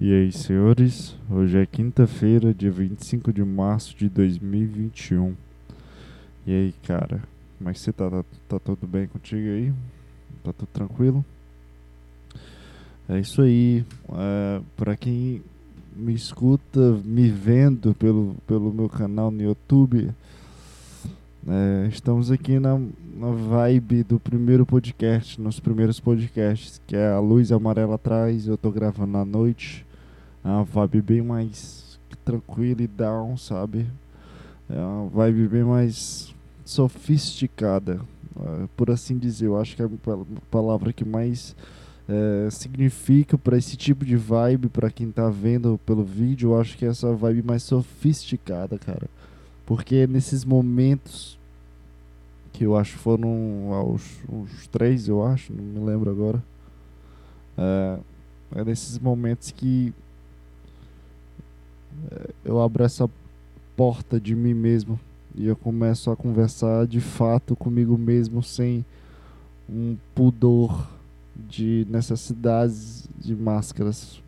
[0.00, 5.36] E aí, senhores, hoje é quinta-feira, dia 25 de março de 2021.
[6.44, 7.22] E aí, cara,
[7.56, 8.10] como é que você tá?
[8.10, 9.72] Tá, tá tudo bem contigo aí?
[10.42, 11.24] Tá tudo tranquilo?
[13.08, 13.84] É isso aí.
[14.12, 15.40] É, para quem
[15.94, 20.10] me escuta, me vendo pelo, pelo meu canal no YouTube,
[21.46, 22.76] é, estamos aqui na,
[23.16, 28.58] na vibe do primeiro podcast, nos primeiros podcasts, que é a luz amarela atrás, eu
[28.58, 29.83] tô gravando à noite.
[30.44, 33.86] É uma vibe bem mais tranquila e down, sabe?
[34.68, 36.34] É uma vibe bem mais
[36.64, 38.00] sofisticada,
[38.36, 39.46] é, por assim dizer.
[39.46, 39.90] Eu acho que é a
[40.50, 41.56] palavra que mais
[42.08, 46.76] é, significa para esse tipo de vibe, para quem tá vendo pelo vídeo, eu acho
[46.76, 49.08] que é essa vibe mais sofisticada, cara.
[49.64, 51.38] Porque nesses momentos
[52.52, 56.42] que eu acho foram aos uns três, eu acho, não me lembro agora.
[57.56, 57.98] É,
[58.56, 59.92] é nesses momentos que
[62.44, 63.08] eu abro essa
[63.76, 64.98] porta de mim mesmo
[65.34, 68.84] e eu começo a conversar de fato comigo mesmo sem
[69.68, 70.88] um pudor
[71.34, 74.22] de necessidades de máscaras.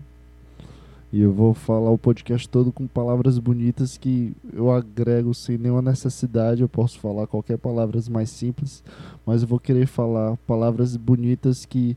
[1.12, 5.80] E eu vou falar o podcast todo com palavras bonitas que eu agrego sem nenhuma
[5.80, 6.62] necessidade.
[6.62, 8.82] Eu posso falar qualquer palavras mais simples,
[9.24, 11.96] mas eu vou querer falar palavras bonitas que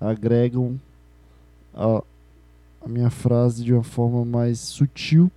[0.00, 0.80] agregam
[1.74, 2.02] a,
[2.86, 5.28] a minha frase de uma forma mais sutil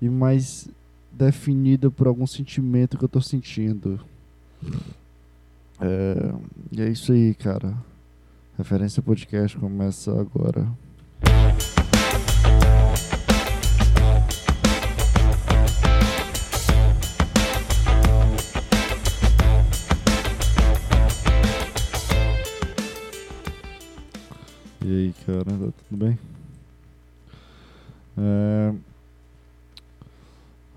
[0.00, 0.68] e mais
[1.12, 4.00] definida por algum sentimento que eu estou sentindo.
[5.80, 6.34] É,
[6.72, 7.72] e é isso aí, cara.
[8.58, 10.66] Referência podcast começa agora.
[24.84, 26.18] E aí, cara, tá tudo bem?
[28.16, 28.74] É...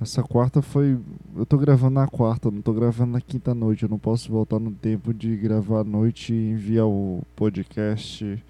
[0.01, 0.99] Essa quarta foi.
[1.35, 3.83] Eu tô gravando na quarta, não tô gravando na quinta noite.
[3.83, 8.43] Eu não posso voltar no tempo de gravar à noite e enviar o podcast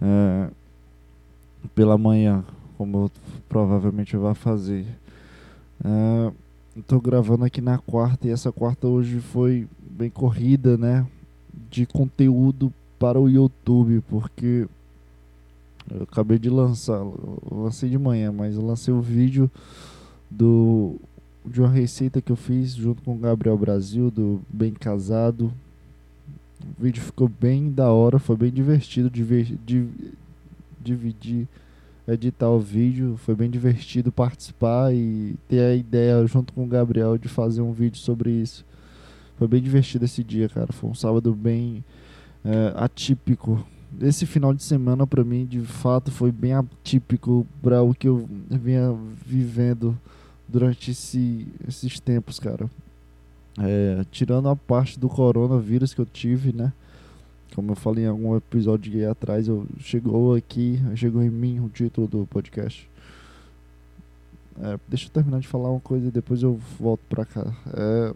[0.00, 0.48] é...
[1.74, 2.44] pela manhã,
[2.78, 3.10] como eu
[3.48, 4.86] provavelmente eu fazer.
[5.84, 6.32] É...
[6.86, 11.06] Tô gravando aqui na quarta e essa quarta hoje foi bem corrida, né?
[11.70, 14.66] De conteúdo para o YouTube, porque
[15.90, 17.00] eu acabei de lançar,
[17.50, 19.50] lancei de manhã, mas lancei o vídeo
[20.30, 20.96] do
[21.44, 25.52] de uma receita que eu fiz junto com o Gabriel Brasil do Bem Casado.
[26.78, 29.88] O vídeo ficou bem da hora, foi bem divertido de
[30.80, 31.48] dividir,
[32.06, 37.16] editar o vídeo, foi bem divertido participar e ter a ideia junto com o Gabriel
[37.16, 38.64] de fazer um vídeo sobre isso.
[39.38, 40.70] Foi bem divertido esse dia, cara.
[40.72, 41.82] Foi um sábado bem
[42.44, 43.66] é, atípico
[44.00, 48.28] esse final de semana para mim de fato foi bem atípico para o que eu
[48.48, 49.98] vinha vivendo
[50.48, 52.68] durante esse, esses tempos, cara.
[53.58, 56.72] É, tirando a parte do coronavírus que eu tive, né?
[57.54, 61.68] Como eu falei em algum episódio aí atrás, eu, chegou aqui, chegou em mim o
[61.68, 62.88] título do podcast.
[64.62, 67.52] É, deixa eu terminar de falar uma coisa e depois eu volto pra cá.
[67.74, 68.14] É,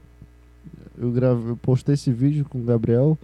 [0.99, 3.19] eu, grave, eu postei esse vídeo com o Gabriel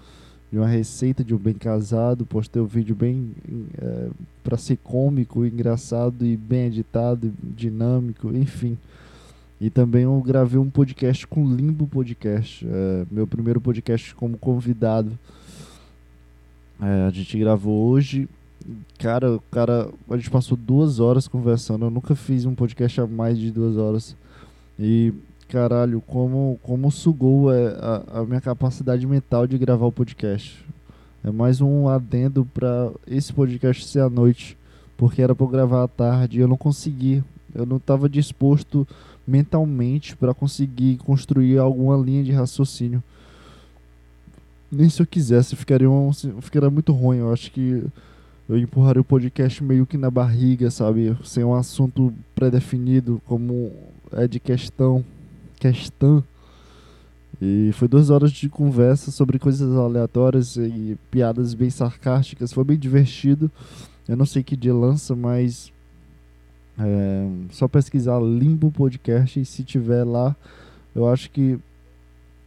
[0.51, 2.27] de uma receita de um bem casado.
[2.27, 3.33] Postei um vídeo bem
[3.81, 4.09] é,
[4.43, 8.77] para ser cômico, engraçado e bem editado, dinâmico, enfim.
[9.61, 15.17] E também eu gravei um podcast com Limbo Podcast, é, meu primeiro podcast como convidado.
[16.81, 18.29] É, a gente gravou hoje.
[18.99, 21.85] Cara, cara, a gente passou duas horas conversando.
[21.85, 24.17] Eu nunca fiz um podcast a mais de duas horas.
[24.79, 25.13] E
[25.51, 30.65] caralho, como, como sugou é, a, a minha capacidade mental de gravar o podcast.
[31.25, 34.57] É mais um adendo para esse podcast ser à noite,
[34.97, 37.23] porque era para eu gravar à tarde e eu não consegui.
[37.53, 38.87] Eu não estava disposto
[39.27, 43.03] mentalmente para conseguir construir alguma linha de raciocínio.
[44.71, 47.19] Nem se eu quisesse, ficaria, um, ficaria muito ruim.
[47.19, 47.85] Eu acho que
[48.49, 51.17] eu empurraria o podcast meio que na barriga, sabe?
[51.25, 53.73] Sem um assunto pré-definido, como
[54.13, 55.05] é de questão
[55.61, 56.25] questão.
[57.41, 62.53] E foi duas horas de conversa sobre coisas aleatórias e piadas bem sarcásticas.
[62.53, 63.51] Foi bem divertido.
[64.09, 65.73] Eu não sei que dia lança, mas
[66.79, 70.35] é, só pesquisar Limbo Podcast e se tiver lá,
[70.95, 71.59] eu acho que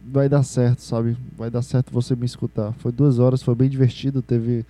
[0.06, 1.16] vai dar certo, sabe?
[1.36, 2.72] Vai dar certo você me escutar.
[2.74, 4.20] Foi duas horas, foi bem divertido.
[4.20, 4.66] Teve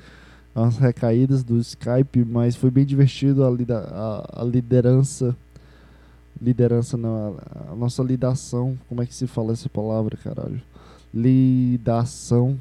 [0.55, 5.37] umas recaídas do Skype, mas foi bem divertido a, a, a liderança
[6.41, 7.37] liderança não,
[7.71, 10.61] a nossa lidação, como é que se fala essa palavra, caralho?
[11.13, 12.59] Lidação,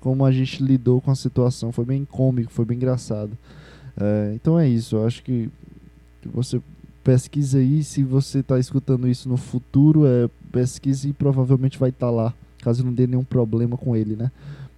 [0.00, 3.36] como a gente lidou com a situação, foi bem cômico, foi bem engraçado.
[4.00, 5.50] É, então é isso, eu acho que
[6.24, 6.60] você
[7.02, 12.08] pesquisa aí, se você está escutando isso no futuro, é, pesquise e provavelmente vai estar
[12.08, 14.30] tá lá, caso não dê nenhum problema com ele, né?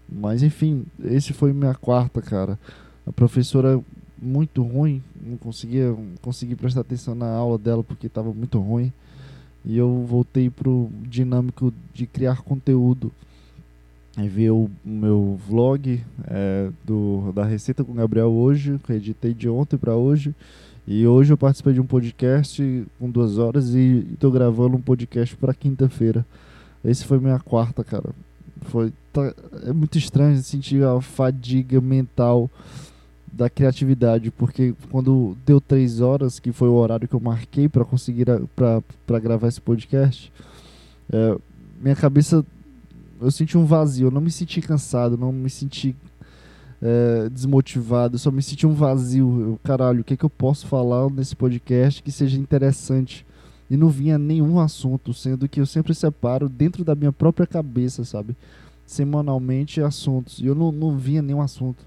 [0.09, 2.59] Mas enfim, esse foi minha quarta, cara.
[3.07, 3.81] A professora
[4.21, 8.93] muito ruim, não conseguia não consegui prestar atenção na aula dela porque estava muito ruim.
[9.65, 13.13] E eu voltei pro dinâmico de criar conteúdo.
[14.17, 18.97] Aí ver o meu vlog é, do, da Receita com o Gabriel hoje, que eu
[18.97, 20.35] editei de ontem para hoje.
[20.87, 25.37] E hoje eu participei de um podcast com duas horas e estou gravando um podcast
[25.37, 26.27] para quinta-feira.
[26.85, 28.11] Esse foi minha quarta, cara.
[28.63, 29.33] Foi tá,
[29.67, 32.51] é muito estranho sentir a fadiga mental
[33.33, 37.85] da criatividade, porque quando deu três horas, que foi o horário que eu marquei para
[37.85, 40.33] conseguir para gravar esse podcast,
[41.13, 41.37] é,
[41.81, 42.45] minha cabeça
[43.21, 45.95] eu senti um vazio, eu não me senti cansado, não me senti
[46.81, 49.41] é, desmotivado, eu só me senti um vazio.
[49.41, 53.27] Eu, caralho, o que, é que eu posso falar nesse podcast que seja interessante?
[53.69, 58.05] E não vinha nenhum assunto, sendo que eu sempre separo dentro da minha própria cabeça,
[58.05, 58.35] sabe?
[58.91, 60.41] Semanalmente assuntos.
[60.41, 61.79] E eu não, não vinha nenhum assunto.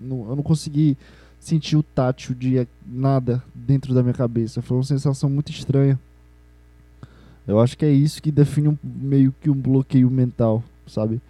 [0.00, 0.96] Não, eu não consegui
[1.40, 4.62] sentir o tátil de nada dentro da minha cabeça.
[4.62, 5.98] Foi uma sensação muito estranha.
[7.48, 11.20] Eu acho que é isso que define um, meio que um bloqueio mental, sabe?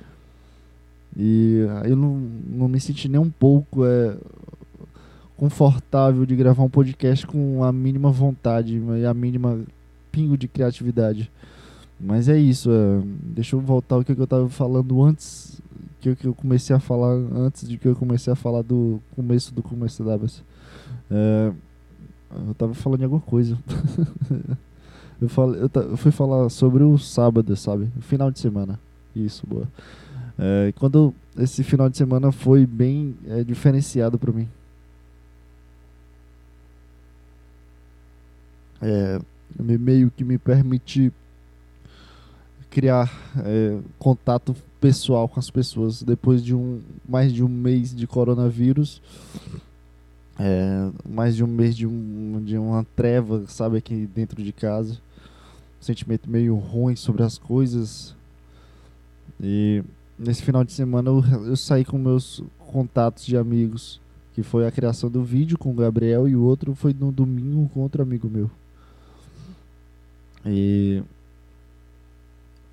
[1.16, 2.14] E eu não,
[2.46, 4.14] não me senti nem um pouco é,
[5.34, 9.60] confortável de gravar um podcast com a mínima vontade e a mínima
[10.10, 11.30] pingo de criatividade.
[12.02, 12.68] Mas é isso.
[12.70, 15.62] É, deixa eu voltar ao que eu estava falando antes.
[16.00, 19.62] Que eu comecei a falar antes de que eu comecei a falar do começo do
[19.62, 20.42] começo da Abas.
[21.08, 21.52] É,
[22.44, 23.56] eu estava falando de alguma coisa.
[25.22, 27.88] eu, falei, eu, eu fui falar sobre o sábado, sabe?
[27.96, 28.80] O final de semana.
[29.14, 29.68] Isso, boa.
[30.36, 34.48] É, quando esse final de semana foi bem é, diferenciado para mim.
[38.80, 39.20] É,
[39.56, 41.12] meio que me permite
[42.72, 43.12] criar
[43.44, 46.02] é, contato pessoal com as pessoas.
[46.02, 49.00] Depois de um mais de um mês de coronavírus
[50.38, 54.94] é, mais de um mês de, um, de uma treva sabe aqui dentro de casa.
[55.80, 58.14] Um sentimento meio ruim sobre as coisas.
[59.40, 59.82] E
[60.18, 64.00] nesse final de semana eu, eu saí com meus contatos de amigos,
[64.34, 67.70] que foi a criação do vídeo com o Gabriel e o outro foi no domingo
[67.72, 68.50] com outro amigo meu.
[70.44, 71.02] E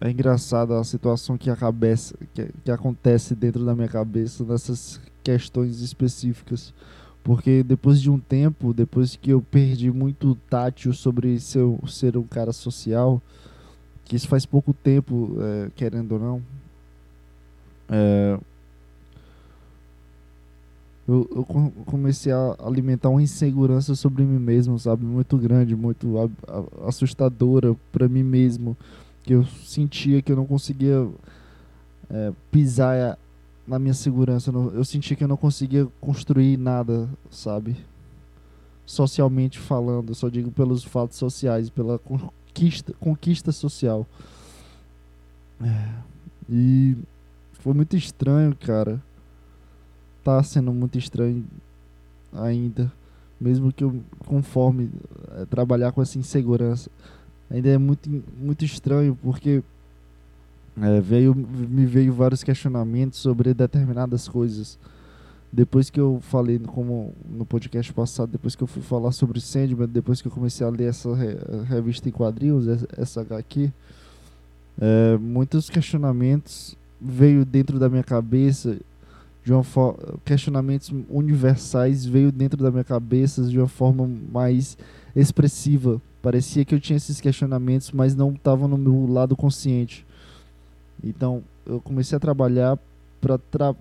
[0.01, 4.99] é engraçada a situação que, a cabeça, que, que acontece dentro da minha cabeça nessas
[5.23, 6.73] questões específicas.
[7.23, 12.23] Porque depois de um tempo, depois que eu perdi muito tátil sobre ser, ser um
[12.23, 13.21] cara social,
[14.05, 16.41] que isso faz pouco tempo, é, querendo ou não,
[17.89, 18.39] é,
[21.09, 21.43] eu, eu,
[21.85, 25.03] comecei a alimentar uma insegurança sobre mim mesmo, sabe?
[25.03, 26.15] Muito grande, muito
[26.85, 28.77] assustadora para mim mesmo.
[29.29, 31.07] Que eu sentia que eu não conseguia
[32.09, 33.15] é, pisar
[33.67, 34.49] na minha segurança.
[34.49, 37.77] Eu sentia que eu não conseguia construir nada, sabe?
[38.87, 44.07] Socialmente falando, eu só digo pelos fatos sociais, pela conquista, conquista social.
[45.61, 45.93] É,
[46.49, 46.97] e
[47.59, 48.99] foi muito estranho, cara.
[50.23, 51.45] Tá sendo muito estranho
[52.33, 52.91] ainda.
[53.39, 54.89] Mesmo que eu, conforme
[55.37, 56.89] é, trabalhar com essa insegurança,
[57.49, 59.63] ainda é muito, muito estranho porque
[60.81, 64.77] é, veio, me veio vários questionamentos sobre determinadas coisas.
[65.51, 69.87] Depois que eu falei, como no podcast passado, depois que eu fui falar sobre Sandman,
[69.87, 71.37] depois que eu comecei a ler essa re,
[71.67, 73.71] revista em quadrinhos, essa HQ,
[74.79, 78.77] é, muitos questionamentos veio dentro da minha cabeça
[79.43, 79.63] de uma
[80.23, 84.77] questionamentos universais veio dentro da minha cabeça de uma forma mais
[85.15, 90.05] expressiva parecia que eu tinha esses questionamentos mas não estavam no meu lado consciente
[91.03, 92.77] então eu comecei a trabalhar
[93.21, 93.75] para tra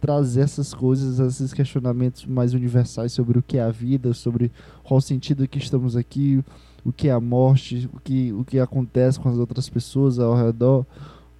[0.00, 4.50] trazer essas coisas esses questionamentos mais universais sobre o que é a vida sobre
[4.84, 6.44] qual o sentido que estamos aqui
[6.84, 10.34] o que é a morte o que o que acontece com as outras pessoas ao
[10.34, 10.84] redor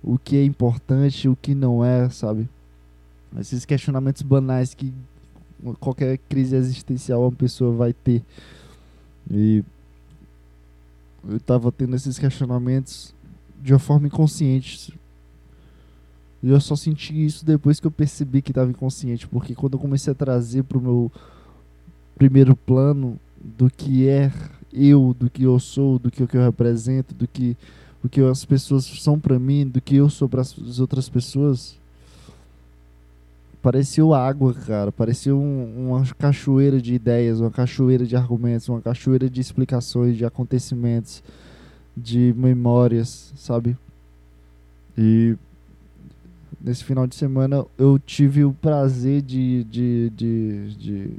[0.03, 2.49] o que é importante, o que não é, sabe?
[3.39, 4.93] Esses questionamentos banais que
[5.79, 8.23] qualquer crise existencial uma pessoa vai ter.
[9.31, 9.65] E
[11.29, 13.15] eu estava tendo esses questionamentos
[13.61, 14.99] de uma forma inconsciente.
[16.43, 19.79] E eu só senti isso depois que eu percebi que estava inconsciente, porque quando eu
[19.79, 21.13] comecei a trazer para o meu
[22.17, 24.33] primeiro plano do que é
[24.73, 27.57] eu, do que eu sou, do que, que eu represento, do que
[28.03, 31.79] o que as pessoas são para mim, do que eu sou para as outras pessoas,
[33.63, 34.91] pareceu água, cara.
[34.91, 40.25] Parecia um, uma cachoeira de ideias, uma cachoeira de argumentos, uma cachoeira de explicações, de
[40.25, 41.23] acontecimentos,
[41.97, 43.77] de memórias, sabe?
[44.99, 45.37] E
[46.61, 51.11] nesse final de semana eu tive o prazer de, de, de, de,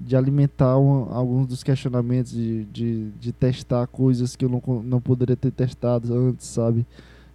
[0.00, 5.00] de alimentar um, alguns dos questionamentos, de, de, de testar coisas que eu não, não
[5.00, 6.86] poderia ter testado antes, sabe?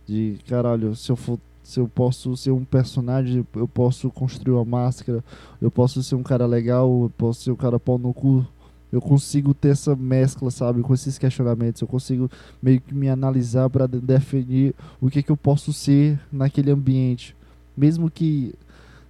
[0.08, 4.66] De caralho, se eu for se eu posso ser um personagem, eu posso construir uma
[4.66, 5.24] máscara,
[5.62, 8.44] eu posso ser um cara legal, eu posso ser um cara pau no cu.
[8.92, 11.80] Eu consigo ter essa mescla, sabe, com esses questionamentos.
[11.80, 12.28] Eu consigo
[12.60, 17.36] meio que me analisar para definir o que, que eu posso ser naquele ambiente.
[17.78, 18.56] Mesmo que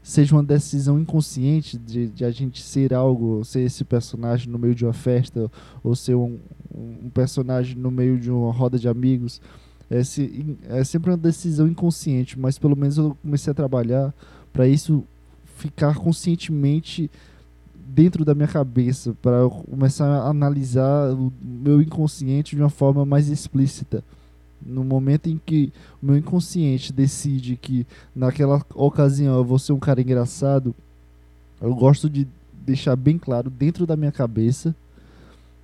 [0.03, 4.75] seja uma decisão inconsciente de, de a gente ser algo, ser esse personagem no meio
[4.75, 5.49] de uma festa,
[5.81, 6.37] ou ser um,
[6.75, 9.39] um personagem no meio de uma roda de amigos
[9.89, 14.13] é, se, sempre uma decisão inconsciente, mas pelo menos eu comecei a trabalhar
[14.53, 15.03] para isso
[15.57, 17.09] ficar conscientemente
[17.73, 23.05] dentro da minha cabeça, para eu começar a analisar o meu inconsciente de uma forma
[23.05, 24.03] mais explícita.
[24.63, 29.79] No momento em que o meu inconsciente decide que naquela ocasião eu vou ser um
[29.79, 30.75] cara engraçado,
[31.61, 32.27] eu gosto de
[32.65, 34.75] deixar bem claro dentro da minha cabeça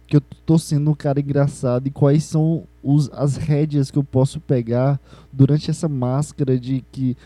[0.07, 4.03] que eu tô sendo um cara engraçado e quais são os, as rédeas que eu
[4.03, 4.99] posso pegar
[5.33, 7.17] durante essa máscara de que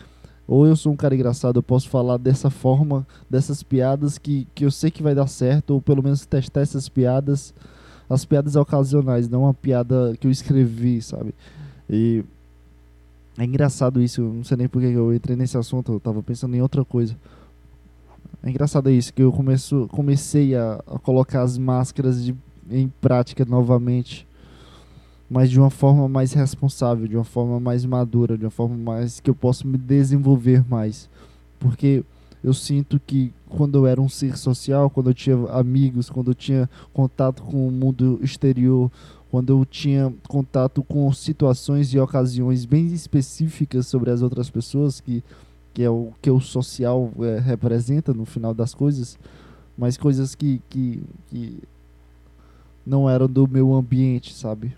[0.48, 4.64] ou eu sou um cara engraçado, eu posso falar dessa forma, dessas piadas que, que
[4.64, 7.54] eu sei que vai dar certo, ou pelo menos testar essas piadas,
[8.08, 11.32] as piadas ocasionais, não uma piada que eu escrevi, sabe?
[11.88, 12.24] E
[13.38, 16.62] é engraçado isso, não sei nem porque eu entrei nesse assunto, eu tava pensando em
[16.62, 17.16] outra coisa.
[18.42, 22.34] É engraçado isso, que eu começo, comecei a, a colocar as máscaras de
[22.68, 24.26] em prática novamente,
[25.30, 29.20] mas de uma forma mais responsável, de uma forma mais madura, de uma forma mais
[29.20, 31.08] que eu possa me desenvolver mais.
[31.60, 32.02] Porque
[32.42, 36.34] eu sinto que quando eu era um ser social, quando eu tinha amigos, quando eu
[36.34, 38.90] tinha contato com o mundo exterior,
[39.30, 45.22] quando eu tinha contato com situações e ocasiões bem específicas sobre as outras pessoas, que,
[45.72, 49.16] que é o que o social é, representa no final das coisas,
[49.78, 51.58] mas coisas que, que, que
[52.84, 54.74] não eram do meu ambiente, sabe?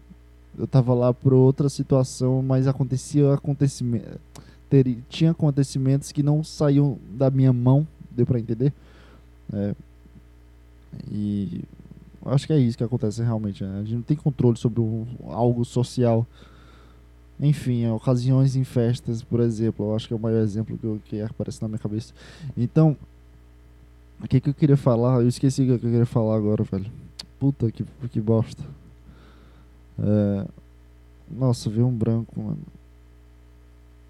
[0.58, 4.20] Eu tava lá por outra situação, mas acontecia acontecimento,
[5.08, 8.72] tinha acontecimentos que não saíam da minha mão, deu para entender?
[9.52, 9.74] É,
[11.10, 11.62] e
[12.26, 13.64] acho que é isso que acontece realmente.
[13.64, 13.80] Né?
[13.80, 16.26] A gente não tem controle sobre um, algo social.
[17.40, 21.20] Enfim, ocasiões em festas, por exemplo, eu acho que é o maior exemplo que, que
[21.20, 22.14] aparece na minha cabeça.
[22.56, 22.96] Então,
[24.22, 25.20] o que, que eu queria falar?
[25.20, 26.90] Eu esqueci o que eu queria falar agora, velho.
[27.40, 28.62] Puta que, que bosta.
[29.98, 30.46] É...
[31.30, 32.58] Nossa, veio um branco, mano.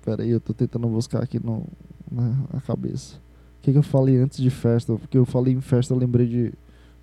[0.04, 1.64] Pera aí, eu tô tentando buscar aqui no,
[2.10, 3.16] na, cabeça.
[3.16, 4.94] O que, que eu falei antes de festa?
[4.96, 6.52] Porque eu falei em festa, eu lembrei de,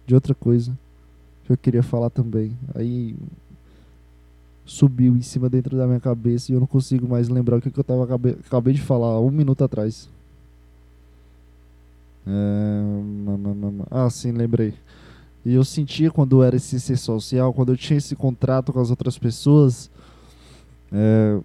[0.06, 0.78] de outra coisa
[1.46, 2.58] que eu queria falar também.
[2.76, 3.16] Aí
[4.66, 7.72] subiu em cima dentro da minha cabeça e eu não consigo mais lembrar o que,
[7.72, 10.10] que eu tava acabei, acabei de falar um minuto atrás.
[12.28, 12.82] É...
[13.90, 14.74] Ah, sim, lembrei.
[15.50, 18.80] E eu sentia quando eu era esse ser social, quando eu tinha esse contrato com
[18.80, 19.90] as outras pessoas,
[20.92, 21.40] é,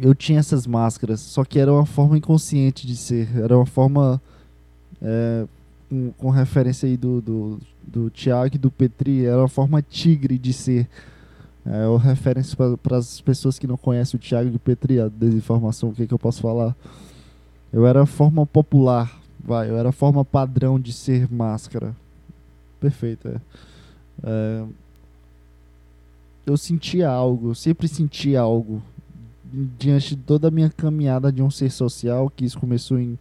[0.00, 4.18] eu tinha essas máscaras, só que era uma forma inconsciente de ser, era uma forma
[5.02, 5.44] é,
[5.90, 10.38] com, com, referência aí do, do, do Tiago e do Petri, era uma forma tigre
[10.38, 10.88] de ser.
[11.66, 15.08] É, ou referência para as pessoas que não conhecem o Tiago e o Petri, a
[15.08, 16.74] desinformação, o que, que eu posso falar?
[17.70, 21.94] Eu era a forma popular, vai, eu era a forma padrão de ser máscara
[22.80, 23.28] perfeito.
[23.28, 23.40] É.
[24.22, 24.64] É,
[26.46, 28.82] eu sentia algo, eu sempre senti algo
[29.78, 33.18] diante de toda a minha caminhada de um ser social, que isso começou em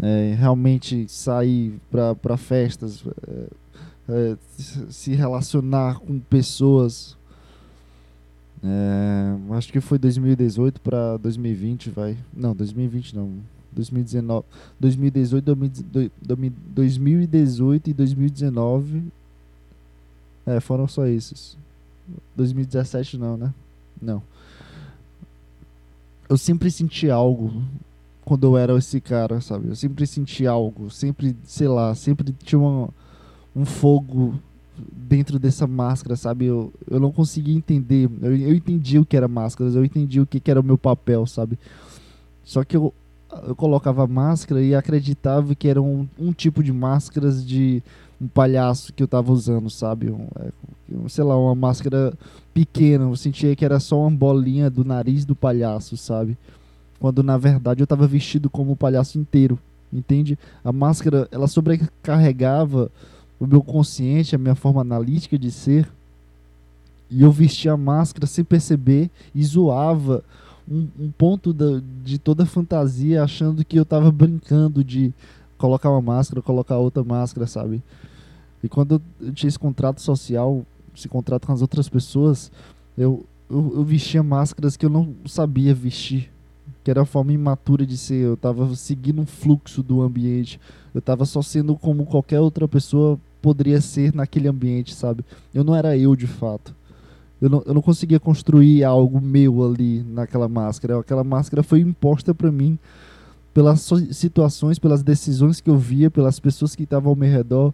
[0.00, 3.48] é, realmente sair para festas, é,
[4.08, 4.36] é,
[4.88, 7.16] se relacionar com pessoas.
[8.62, 12.16] É, acho que foi 2018 para 2020, vai.
[12.32, 13.32] Não, 2020 não.
[13.78, 14.44] 2019,
[14.80, 15.44] 2018,
[16.72, 19.04] 2018 e 2019.
[20.46, 21.56] É, foram só esses.
[22.36, 23.54] 2017 não, né?
[24.00, 24.22] Não.
[26.28, 27.62] Eu sempre senti algo
[28.24, 29.68] quando eu era esse cara, sabe?
[29.68, 32.88] Eu sempre senti algo, sempre, sei lá, sempre tinha uma,
[33.54, 34.34] um fogo
[34.76, 36.46] dentro dessa máscara, sabe?
[36.46, 38.10] Eu, eu não conseguia entender.
[38.20, 40.76] Eu, eu entendi o que era máscaras, eu entendi o que, que era o meu
[40.76, 41.58] papel, sabe?
[42.44, 42.92] Só que eu,
[43.46, 47.82] eu colocava máscara e acreditava que era um, um tipo de máscaras de
[48.20, 50.10] um palhaço que eu tava usando, sabe?
[50.10, 50.50] Um, é,
[51.08, 52.12] sei lá, uma máscara
[52.52, 53.04] pequena.
[53.04, 56.36] Eu sentia que era só uma bolinha do nariz do palhaço, sabe?
[56.98, 59.58] quando na verdade eu estava vestido como o palhaço inteiro,
[59.92, 60.38] entende?
[60.64, 62.90] A máscara, ela sobrecarregava
[63.38, 65.88] o meu consciente, a minha forma analítica de ser,
[67.10, 70.22] e eu vestia a máscara sem perceber e zoava
[70.70, 75.12] um, um ponto da, de toda a fantasia, achando que eu estava brincando de
[75.56, 77.82] colocar uma máscara, colocar outra máscara, sabe?
[78.62, 80.64] E quando eu tinha esse contrato social,
[80.96, 82.50] esse contrato com as outras pessoas,
[82.96, 86.30] eu, eu, eu vestia máscaras que eu não sabia vestir.
[86.84, 88.24] Que era a forma imatura de ser.
[88.24, 90.60] Eu estava seguindo um fluxo do ambiente.
[90.94, 95.24] Eu estava só sendo como qualquer outra pessoa poderia ser naquele ambiente, sabe?
[95.54, 96.74] Eu não era eu de fato.
[97.40, 100.98] Eu não, eu não conseguia construir algo meu ali naquela máscara.
[100.98, 102.78] Aquela máscara foi imposta para mim
[103.54, 107.72] pelas situações, pelas decisões que eu via, pelas pessoas que estavam ao meu redor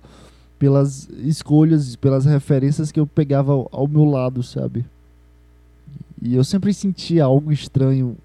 [0.65, 4.85] pelas escolhas, pelas referências que eu pegava ao, ao meu lado, sabe?
[6.23, 8.17] E eu sempre sentia algo estranho.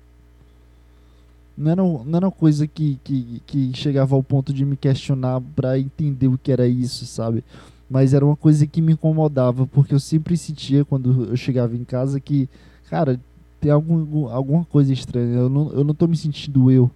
[1.58, 5.42] Não era, não era uma coisa que, que, que chegava ao ponto de me questionar
[5.54, 7.44] para entender o que era isso, sabe?
[7.90, 11.84] Mas era uma coisa que me incomodava, porque eu sempre sentia quando eu chegava em
[11.84, 12.48] casa que,
[12.90, 13.20] cara,
[13.60, 15.36] tem algum, alguma coisa estranha.
[15.36, 16.90] Eu não, eu não tô me sentindo eu.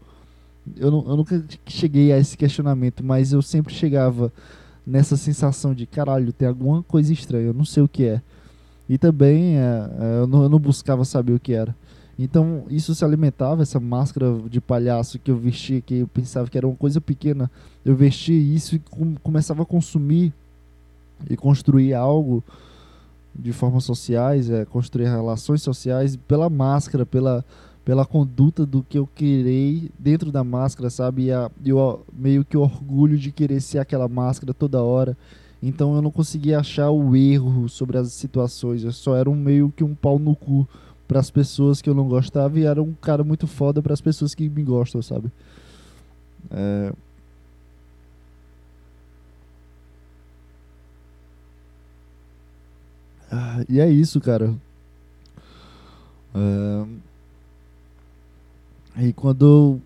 [0.78, 4.32] Eu, não, eu nunca cheguei a esse questionamento, mas eu sempre chegava
[4.86, 8.22] nessa sensação de caralho, tem alguma coisa estranha, eu não sei o que é.
[8.88, 11.76] E também é, é, eu, não, eu não buscava saber o que era.
[12.18, 16.58] Então isso se alimentava, essa máscara de palhaço que eu vestia, que eu pensava que
[16.58, 17.50] era uma coisa pequena,
[17.84, 20.34] eu vestia isso e com, começava a consumir
[21.30, 22.44] e construir algo
[23.36, 27.44] de formas sociais, é, construir relações sociais pela máscara, pela,
[27.84, 31.26] pela conduta do que eu querei dentro da máscara, sabe?
[31.26, 35.18] E, a, e o, meio que o orgulho de querer ser aquela máscara toda hora.
[35.62, 38.84] Então eu não conseguia achar o erro sobre as situações.
[38.84, 40.68] Eu só era um meio que um pau no cu
[41.08, 44.02] para as pessoas que eu não gostava e era um cara muito foda para as
[44.02, 45.32] pessoas que me gostam, sabe?
[46.52, 46.94] É...
[53.36, 54.54] Ah, e é isso, cara.
[56.36, 56.86] É...
[59.08, 59.82] E quando eu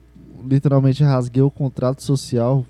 [0.45, 2.65] literalmente rasguei o contrato social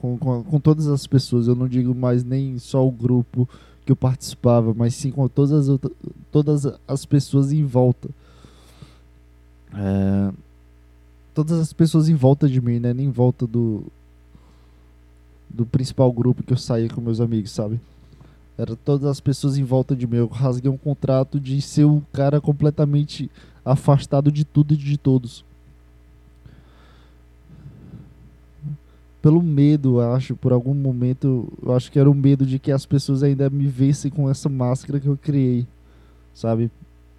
[0.00, 3.46] com, com, com, todas as pessoas, eu não digo mais nem só o grupo
[3.84, 5.92] que eu participava, mas sim com todas as, outras,
[6.30, 8.08] todas as pessoas em volta.
[9.74, 10.32] É,
[11.34, 12.94] todas as pessoas em volta de mim, né?
[12.94, 13.84] Nem em volta do,
[15.50, 17.78] do principal grupo que eu saía com meus amigos, sabe?
[18.56, 20.16] Era todas as pessoas em volta de mim.
[20.16, 23.30] Eu rasguei um contrato de ser um cara completamente
[23.64, 25.44] afastado de tudo e de todos.
[29.22, 32.84] Pelo medo, acho, por algum momento, eu acho que era o medo de que as
[32.84, 35.66] pessoas ainda me vissem com essa máscara que eu criei,
[36.34, 36.70] sabe?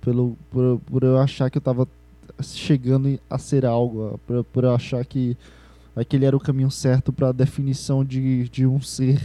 [0.01, 1.87] Pelo, por, por eu achar que eu estava
[2.41, 5.37] chegando a ser algo, por, por eu achar que
[5.95, 9.21] aquele era o caminho certo para a definição de, de um ser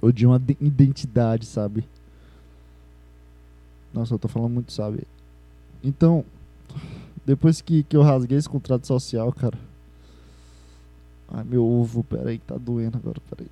[0.00, 1.84] ou de uma identidade, sabe?
[3.92, 5.04] Nossa, eu tô falando muito, sabe?
[5.82, 6.24] Então,
[7.24, 9.58] depois que, que eu rasguei esse contrato social, cara.
[11.28, 13.48] Ai, meu ovo, peraí, que tá doendo agora, peraí.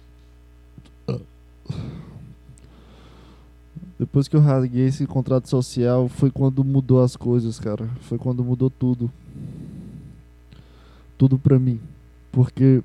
[3.98, 7.86] Depois que eu rasguei esse contrato social, foi quando mudou as coisas, cara.
[8.02, 9.10] Foi quando mudou tudo.
[11.16, 11.80] Tudo pra mim.
[12.32, 12.82] Porque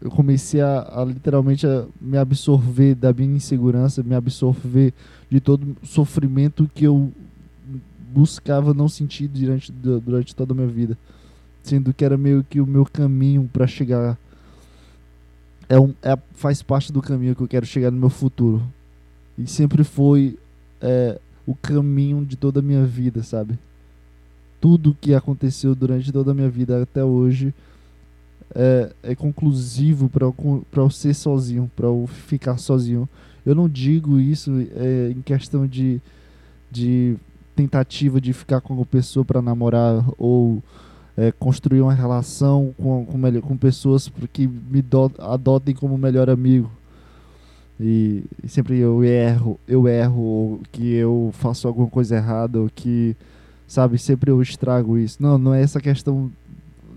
[0.00, 4.92] eu comecei a, a, literalmente a me absorver da minha insegurança, me absorver
[5.30, 7.12] de todo sofrimento que eu
[8.12, 10.96] buscava não sentir durante, durante toda a minha vida.
[11.62, 14.16] Sendo que era meio que o meu caminho para chegar.
[15.68, 18.62] É um, é, faz parte do caminho que eu quero chegar no meu futuro.
[19.36, 20.38] E sempre foi
[20.80, 23.58] é, o caminho de toda a minha vida, sabe?
[24.60, 27.52] Tudo que aconteceu durante toda a minha vida até hoje
[28.54, 33.08] é, é conclusivo para eu ser sozinho, para eu ficar sozinho.
[33.44, 36.00] Eu não digo isso é, em questão de,
[36.70, 37.16] de
[37.54, 40.62] tentativa de ficar com uma pessoa para namorar ou
[41.16, 46.70] é, construir uma relação com, com, com pessoas que me do, adotem como melhor amigo.
[47.80, 52.70] E, e, sempre eu erro, eu erro, ou que eu faço alguma coisa errada, ou
[52.74, 53.14] que,
[53.66, 55.22] sabe, sempre eu estrago isso.
[55.22, 56.30] Não, não é essa questão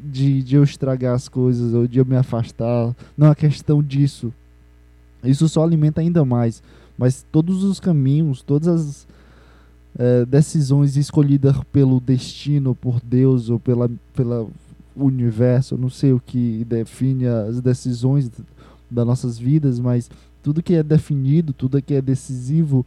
[0.09, 2.95] de, de eu estragar as coisas ou de eu me afastar.
[3.17, 4.33] Não é questão disso.
[5.23, 6.61] Isso só alimenta ainda mais.
[6.97, 9.07] Mas todos os caminhos, todas as
[9.97, 14.47] é, decisões escolhidas pelo destino, por Deus ou pela, pela
[14.95, 18.29] universo, não sei o que define as decisões
[18.89, 20.09] das nossas vidas, mas
[20.41, 22.85] tudo que é definido, tudo que é decisivo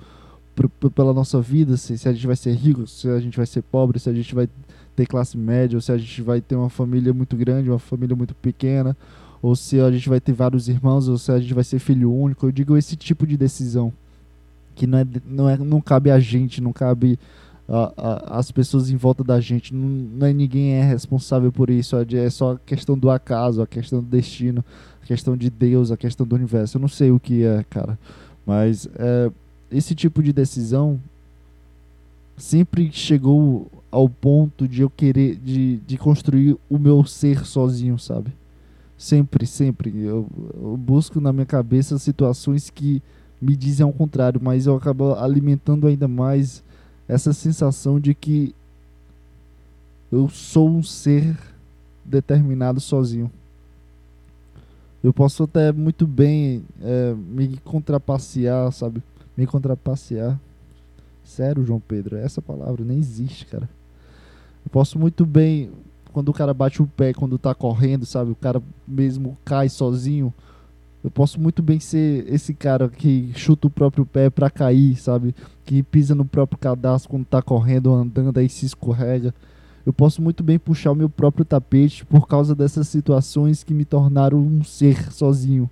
[0.95, 3.63] pela nossa vida, se, se, a gente vai ser rico, se a gente vai ser
[3.63, 4.49] pobre, se a gente vai
[4.95, 8.15] ter classe média, ou se a gente vai ter uma família muito grande, uma família
[8.15, 8.97] muito pequena,
[9.41, 12.13] ou se a gente vai ter vários irmãos, ou se a gente vai ser filho
[12.13, 12.47] único.
[12.47, 13.93] Eu digo esse tipo de decisão
[14.75, 17.19] que não é, não é não cabe a gente, não cabe
[17.69, 21.71] a, a, as pessoas em volta da gente, não, não é ninguém é responsável por
[21.71, 24.65] isso, é, é só a questão do acaso, a questão do destino,
[25.03, 26.77] a questão de Deus, a questão do universo.
[26.77, 27.99] Eu não sei o que é, cara,
[28.47, 29.31] mas é,
[29.71, 31.01] esse tipo de decisão
[32.37, 38.33] sempre chegou ao ponto de eu querer de, de construir o meu ser sozinho, sabe?
[38.97, 39.91] Sempre, sempre.
[40.03, 43.03] Eu, eu busco na minha cabeça situações que
[43.41, 46.65] me dizem ao contrário, mas eu acabo alimentando ainda mais
[47.07, 48.55] essa sensação de que
[50.11, 51.37] eu sou um ser
[52.05, 53.31] determinado sozinho.
[55.05, 59.03] Eu posso até muito bem é, me contrapassear, sabe?
[59.37, 60.39] Me contrapassear.
[61.25, 63.69] Sério, João Pedro, essa palavra nem existe, cara.
[64.65, 65.71] Eu posso muito bem,
[66.13, 68.31] quando o cara bate o pé, quando tá correndo, sabe?
[68.31, 70.33] O cara mesmo cai sozinho.
[71.03, 75.35] Eu posso muito bem ser esse cara que chuta o próprio pé para cair, sabe?
[75.65, 79.35] Que pisa no próprio cadastro quando tá correndo andando, aí se escorrega.
[79.85, 83.85] Eu posso muito bem puxar o meu próprio tapete por causa dessas situações que me
[83.85, 85.69] tornaram um ser sozinho.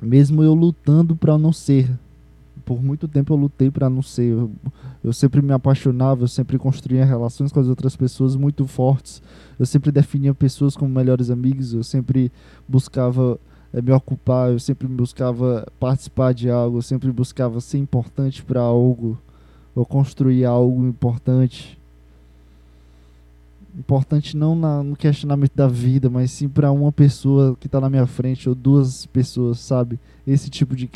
[0.00, 1.90] Mesmo eu lutando para não ser.
[2.66, 4.32] Por muito tempo eu lutei para não ser.
[4.32, 4.50] Eu,
[5.04, 9.22] eu sempre me apaixonava, eu sempre construía relações com as outras pessoas muito fortes.
[9.56, 12.32] Eu sempre definia pessoas como melhores amigos, eu sempre
[12.68, 13.38] buscava
[13.72, 18.60] é, me ocupar, eu sempre buscava participar de algo, eu sempre buscava ser importante para
[18.60, 19.16] algo,
[19.72, 21.78] ou construir algo importante.
[23.78, 27.90] Importante não na, no questionamento da vida, mas sim para uma pessoa que está na
[27.90, 29.98] minha frente, ou duas pessoas, sabe?
[30.26, 30.88] Esse tipo de,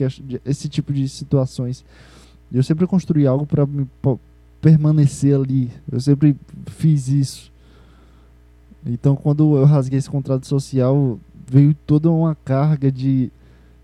[0.45, 1.85] esse tipo de situações.
[2.51, 3.67] Eu sempre construí algo para
[4.61, 5.71] permanecer ali.
[5.91, 7.53] Eu sempre fiz isso.
[8.85, 13.31] Então, quando eu rasguei esse contrato social, veio toda uma carga de,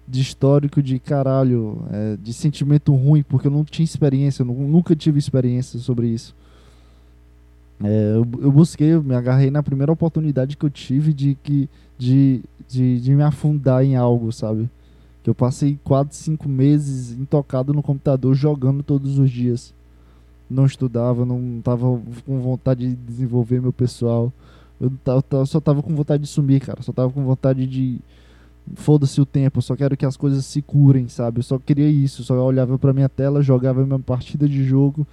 [0.09, 4.96] de histórico de caralho, é, de sentimento ruim, porque eu não tinha experiência, eu nunca
[4.96, 6.35] tive experiência sobre isso.
[7.82, 11.68] É, eu, eu, busquei, eu me agarrei na primeira oportunidade que eu tive de, que,
[11.98, 14.68] de, de, de me afundar em algo, sabe?
[15.22, 19.74] Que eu passei 4, 5 meses intocado no computador jogando todos os dias.
[20.48, 24.32] Não estudava, não estava com vontade de desenvolver meu pessoal.
[24.80, 24.92] Eu,
[25.32, 26.82] eu só tava com vontade de sumir, cara.
[26.82, 27.98] Só tava com vontade de.
[28.74, 31.38] Foda-se o tempo, eu só quero que as coisas se curem, sabe?
[31.38, 32.22] Eu só queria isso.
[32.24, 35.06] Só olhava pra minha tela, jogava minha partida de jogo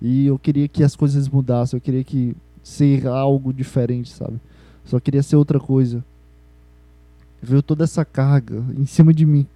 [0.00, 1.76] e eu queria que as coisas mudassem.
[1.76, 4.38] Eu queria que ser algo diferente, sabe?
[4.84, 6.04] Só queria ser outra coisa.
[7.42, 9.46] Veio toda essa carga em cima de mim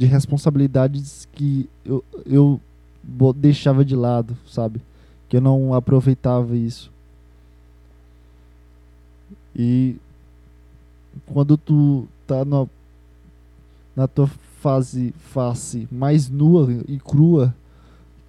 [0.00, 2.60] de responsabilidades que eu, eu
[3.36, 4.80] deixava de lado, sabe?
[5.28, 6.90] Que eu não aproveitava isso.
[9.54, 9.96] E
[11.26, 12.66] quando tu tá na,
[13.94, 14.26] na tua
[14.60, 17.54] fase face mais nua e crua,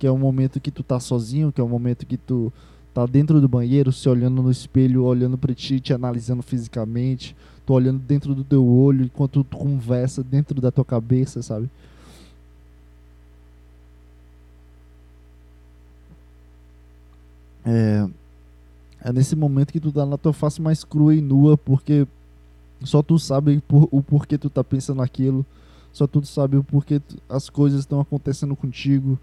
[0.02, 2.52] que é o momento que tu tá sozinho, que é o momento que tu
[2.92, 7.36] tá dentro do banheiro, se olhando no espelho, olhando para ti, te analisando fisicamente,
[7.68, 11.70] tu olhando dentro do teu olho enquanto tu conversa dentro da tua cabeça, sabe?
[17.64, 18.10] É,
[19.02, 22.08] é nesse momento que tu tá na tua face mais crua e nua, porque
[22.84, 25.46] só tu sabe por, o porquê tu tá pensando aquilo,
[25.94, 29.20] só tu sabe o porquê tu, as coisas estão acontecendo contigo,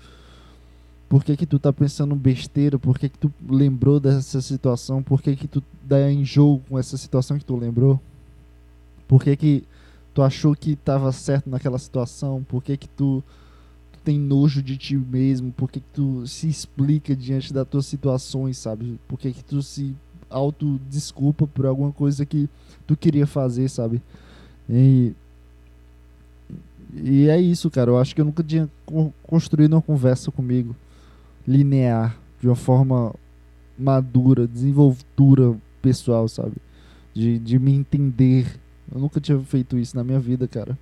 [1.09, 5.23] por que que tu tá pensando besteira, por que que tu lembrou dessa situação, por
[5.23, 8.01] que que tu dá enjoo com essa situação que tu lembrou,
[9.07, 9.65] por que que
[10.13, 13.25] tu achou que tava certo naquela situação, por que que tu
[14.05, 15.53] tem nojo de ti mesmo?
[15.53, 18.99] Por que, que tu se explica diante das tuas situações, sabe?
[19.07, 19.95] Por que, que tu se
[20.31, 22.49] auto-desculpa por alguma coisa que
[22.87, 24.01] tu queria fazer, sabe?
[24.69, 25.13] E,
[26.95, 27.91] e é isso, cara.
[27.91, 28.67] Eu acho que eu nunca tinha
[29.23, 30.75] construído uma conversa comigo
[31.49, 33.15] linear, de uma forma
[33.79, 36.57] madura, desenvoltura pessoal, sabe?
[37.15, 38.61] De, de me entender.
[38.93, 40.79] Eu nunca tinha feito isso na minha vida, cara.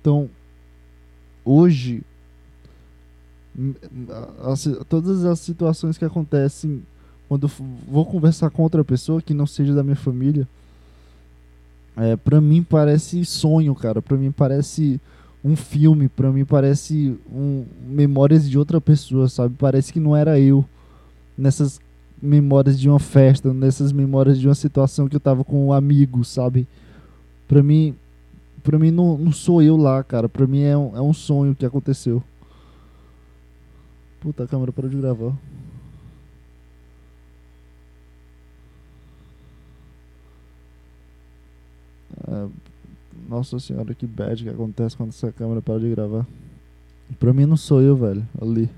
[0.00, 0.28] Então,
[1.44, 2.02] hoje
[4.42, 6.82] as, todas as situações que acontecem
[7.28, 7.50] quando
[7.88, 10.48] vou conversar com outra pessoa que não seja da minha família
[11.96, 14.98] é, para mim parece sonho cara para mim parece
[15.44, 19.56] um filme, para mim parece um, memórias de outra pessoa, sabe?
[19.58, 20.64] Parece que não era eu
[21.36, 21.80] nessas
[22.20, 26.24] memórias de uma festa, nessas memórias de uma situação que eu tava com um amigo,
[26.24, 26.68] sabe?
[27.48, 27.96] Para mim,
[28.62, 30.28] para mim não, não sou eu lá, cara.
[30.28, 32.22] Para mim é um, é um sonho que aconteceu.
[34.20, 35.34] Puta, a câmera parou de gravar.
[42.28, 42.71] É
[43.28, 46.26] nossa senhora, que bad que acontece quando essa câmera para de gravar.
[47.18, 48.68] Pra mim não sou eu, velho, ali.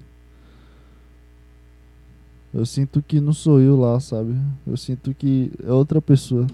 [2.52, 4.34] Eu sinto que não sou eu lá, sabe?
[4.66, 6.46] Eu sinto que é outra pessoa.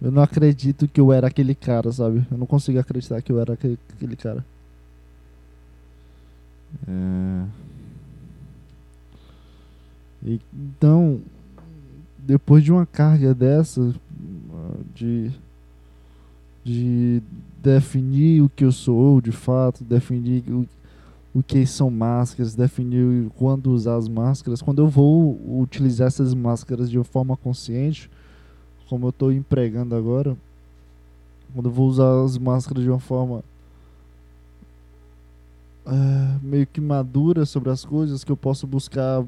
[0.00, 2.26] Eu não acredito que eu era aquele cara, sabe?
[2.30, 4.44] Eu não consigo acreditar que eu era aquele, aquele cara.
[6.88, 7.44] É...
[10.22, 11.20] E, então,
[12.18, 13.94] depois de uma carga dessa,
[14.94, 15.30] de,
[16.70, 17.22] de
[17.60, 20.66] definir o que eu sou de fato, definir o,
[21.34, 26.88] o que são máscaras, definir quando usar as máscaras, quando eu vou utilizar essas máscaras
[26.88, 28.08] de uma forma consciente,
[28.88, 30.36] como eu estou empregando agora,
[31.52, 33.42] quando eu vou usar as máscaras de uma forma
[35.86, 39.24] é, meio que madura sobre as coisas que eu posso buscar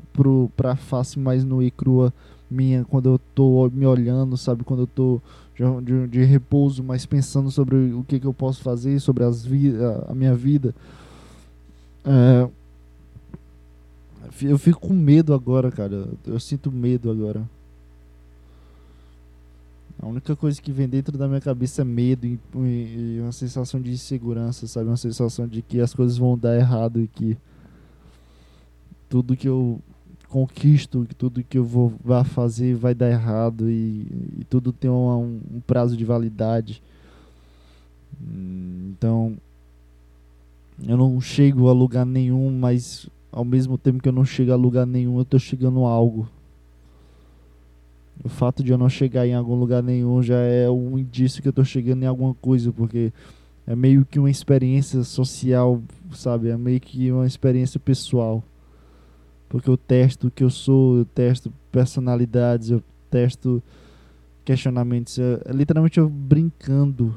[0.57, 2.13] para a face mais nua e crua
[2.49, 4.63] minha quando eu estou me olhando, sabe?
[4.63, 5.23] Quando eu estou
[5.83, 9.75] de, de, repouso, mas pensando sobre o que, que eu posso fazer, sobre as vi
[9.77, 10.75] a, a minha vida.
[12.05, 12.49] É,
[14.43, 16.09] eu fico com medo agora, cara.
[16.27, 17.49] Eu sinto medo agora.
[20.01, 23.81] A única coisa que vem dentro da minha cabeça é medo e, e, uma sensação
[23.81, 24.89] de insegurança, sabe?
[24.89, 27.37] Uma sensação de que as coisas vão dar errado e que
[29.09, 29.81] tudo que eu
[30.33, 34.07] conquisto, que tudo que eu vou vá fazer vai dar errado e,
[34.41, 36.83] e tudo tem um, um, prazo de validade.
[38.19, 39.37] Então,
[40.89, 44.57] eu não chego a lugar nenhum, mas ao mesmo tempo que eu não chego a
[44.57, 46.27] lugar nenhum, eu estou chegando a algo.
[48.25, 51.49] O fato de eu não chegar em algum lugar nenhum já é um indício que
[51.49, 53.13] eu estou chegando em alguma coisa, porque
[53.67, 55.83] é meio que uma experiência social,
[56.15, 56.49] sabe?
[56.49, 58.43] É meio que uma experiência pessoal.
[59.53, 63.63] Porque eu testo o que eu sou, eu testo personalidades, eu testo
[64.47, 65.19] questionamentos.
[65.19, 67.15] É, é literalmente eu brincando.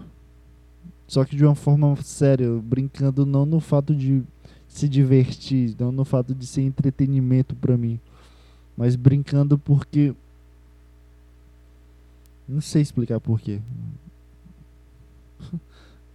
[1.08, 4.21] Só que de uma forma séria, brincando não no fato de
[4.67, 8.02] se divertir, não no fato de ser entretenimento para mim,
[8.76, 10.13] mas brincando porque
[12.45, 13.62] não sei explicar porquê.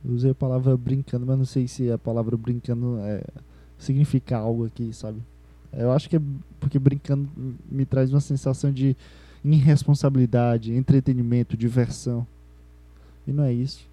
[0.05, 3.25] Usei a palavra brincando, mas não sei se a palavra brincando é,
[3.79, 5.23] significa algo aqui, sabe?
[5.73, 6.21] Eu acho que é
[6.59, 7.29] porque brincando
[7.71, 8.97] me traz uma sensação de
[9.45, 12.27] irresponsabilidade, entretenimento, diversão.
[13.27, 13.89] E não é isso.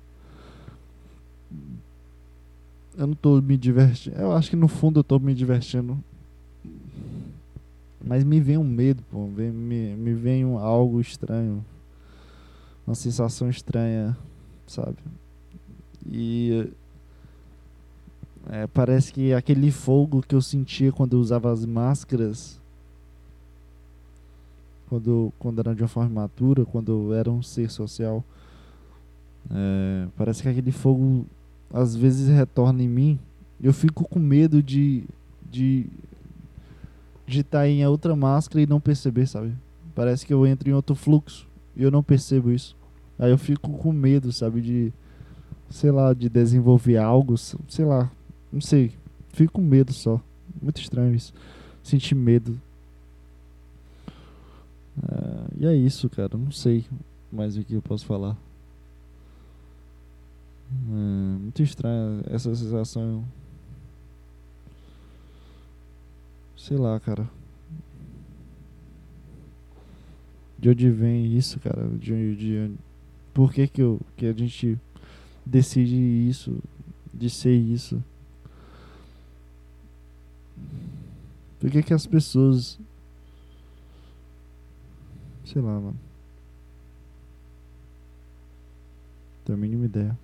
[2.97, 4.17] Eu não estou me divertindo.
[4.17, 5.97] Eu acho que no fundo eu estou me divertindo.
[8.03, 9.27] Mas me vem um medo, pô.
[9.27, 11.63] Me, me vem um, algo estranho
[12.87, 14.17] uma sensação estranha,
[14.65, 14.95] sabe?
[16.09, 16.71] E
[18.49, 22.59] é, parece que aquele fogo que eu sentia quando eu usava as máscaras,
[24.89, 28.23] quando, quando era de uma forma matura, quando eu era um ser social,
[29.51, 31.25] é, parece que aquele fogo
[31.73, 33.19] às vezes retorna em mim.
[33.61, 35.03] Eu fico com medo de
[35.49, 35.87] de
[37.25, 39.53] de estar tá em outra máscara e não perceber, sabe?
[39.93, 42.77] Parece que eu entro em outro fluxo e eu não percebo isso.
[43.19, 44.93] Aí eu fico com medo, sabe, de
[45.69, 48.09] sei lá, de desenvolver algo, sei lá,
[48.51, 48.93] não sei.
[49.29, 50.21] Fico com medo só.
[50.61, 51.33] Muito estranho isso.
[51.83, 52.59] Sentir medo.
[55.03, 56.37] É, e é isso, cara.
[56.37, 56.85] Não sei
[57.31, 58.37] mais o que eu posso falar.
[60.71, 63.23] É, muito estranha essa sensação.
[66.55, 67.29] Sei lá, cara.
[70.57, 71.87] De onde vem isso, cara?
[71.99, 72.71] De, de,
[73.33, 74.77] por que, que, eu, que a gente
[75.45, 75.95] decide
[76.27, 76.57] isso,
[77.13, 78.03] de ser isso?
[81.59, 82.79] Por que, que as pessoas.
[85.45, 85.97] Sei lá, mano.
[89.45, 90.17] Tenho a mínima ideia.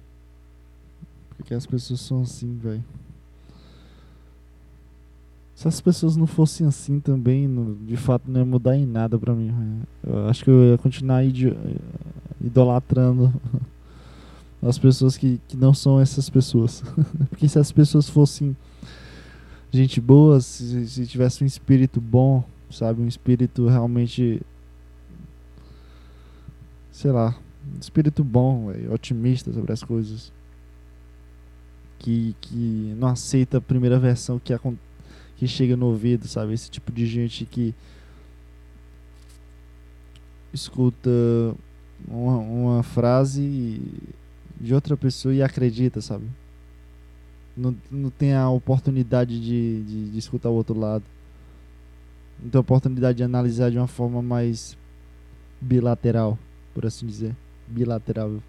[1.36, 2.84] Por que as pessoas são assim, velho?
[5.56, 7.50] Se as pessoas não fossem assim também,
[7.86, 9.82] de fato não ia mudar em nada pra mim.
[10.06, 11.24] Eu acho que eu ia continuar
[12.42, 13.34] idolatrando
[14.62, 16.84] as pessoas que, que não são essas pessoas.
[17.30, 18.56] Porque se as pessoas fossem
[19.78, 23.02] gente boa, se, se tivesse um espírito bom, sabe?
[23.02, 24.42] Um espírito realmente.
[26.92, 27.36] Sei lá.
[27.76, 30.32] Um espírito bom, véio, otimista sobre as coisas.
[31.98, 34.54] Que, que não aceita a primeira versão que,
[35.38, 36.54] que chega no ouvido, sabe?
[36.54, 37.74] Esse tipo de gente que
[40.54, 41.10] escuta
[42.08, 43.82] uma, uma frase
[44.60, 46.26] de outra pessoa e acredita, sabe?
[47.56, 51.04] Não, não tem a oportunidade de, de, de escutar o outro lado.
[52.42, 54.78] Não tem a oportunidade de analisar de uma forma mais
[55.62, 56.38] bilateral,
[56.74, 57.36] por assim dizer.
[57.68, 58.42] Bilateral.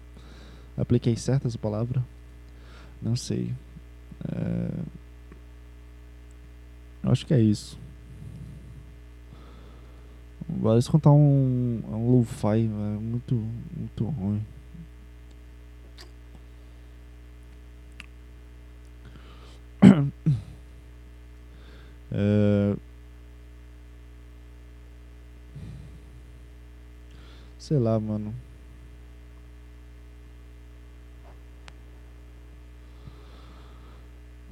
[0.77, 2.03] Apliquei certa essa palavra?
[3.01, 3.53] Não sei.
[4.27, 4.69] É...
[7.03, 7.77] Acho que é isso.
[10.47, 12.67] Bora escutar um, um lo-fi,
[13.01, 13.35] muito,
[13.75, 14.41] muito ruim.
[22.11, 22.75] É...
[27.57, 28.33] Sei lá, mano.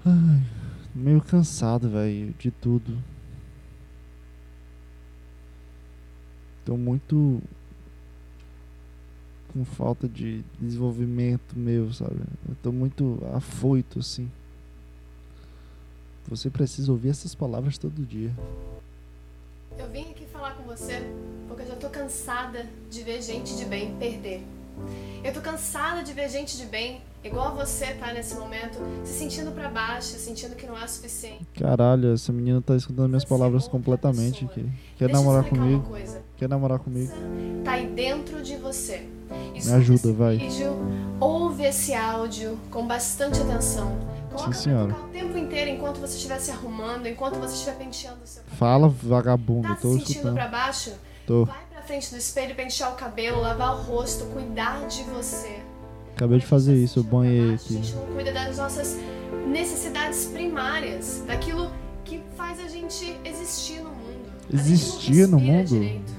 [0.06, 0.44] Ai,
[0.94, 2.98] meio cansado, velho, de tudo.
[6.66, 7.42] Tô muito
[9.54, 12.20] com falta de desenvolvimento meu, sabe?
[12.50, 14.30] Eu tô muito afoito assim.
[16.28, 18.32] Você precisa ouvir essas palavras todo dia.
[19.78, 21.02] Eu vim aqui falar com você
[21.48, 24.44] porque eu já tô cansada de ver gente de bem perder.
[25.24, 29.52] Eu tô cansada de ver gente de bem, igual você tá nesse momento, se sentindo
[29.52, 31.46] para baixo, sentindo que não é suficiente.
[31.58, 34.68] Caralho, essa menina tá escutando minhas palavras completamente aqui.
[34.98, 35.96] Quer Deixa namorar comigo?
[36.38, 37.14] Quer namorar comigo?
[37.64, 39.08] Tá aí dentro de você.
[39.64, 40.38] Me ajuda, vai.
[40.38, 40.74] Vídeo,
[41.20, 43.96] ouve esse áudio com bastante atenção.
[44.34, 44.94] Coloca Sim, senhora.
[44.94, 48.58] o tempo inteiro enquanto você estiver se arrumando, enquanto você estiver penteando o seu cabelo.
[48.58, 50.34] Fala, vagabundo, Tá tô se sentindo escutando.
[50.36, 50.94] pra baixo?
[51.28, 51.46] Tô.
[51.46, 55.60] Vai pra frente do espelho, pentear o cabelo, lavar o rosto, cuidar de você.
[56.16, 57.96] Acabei de fazer isso, eu A banhei gente aqui.
[57.96, 58.98] não cuida das nossas
[59.48, 61.72] necessidades primárias, daquilo
[62.04, 64.32] que faz a gente existir no mundo.
[64.52, 65.68] A gente Existir no mundo?
[65.68, 66.12] direito.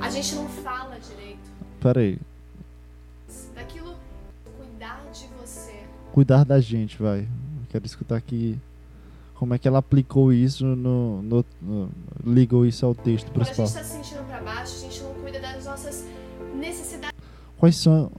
[0.00, 1.38] A gente não fala direito.
[1.80, 2.18] Pera aí.
[3.54, 3.94] Daquilo
[4.56, 5.74] cuidar de você.
[6.12, 7.28] Cuidar da gente, vai.
[7.70, 8.58] Quero escutar aqui
[9.34, 11.22] como é que ela aplicou isso no.
[11.22, 11.90] no- no-
[12.26, 13.66] ligou isso ao texto Quando a principal.
[13.66, 16.04] gente está se sentindo pra baixo, a gente não cuida das nossas
[16.56, 17.16] necessidades
[17.58, 18.10] Quais são,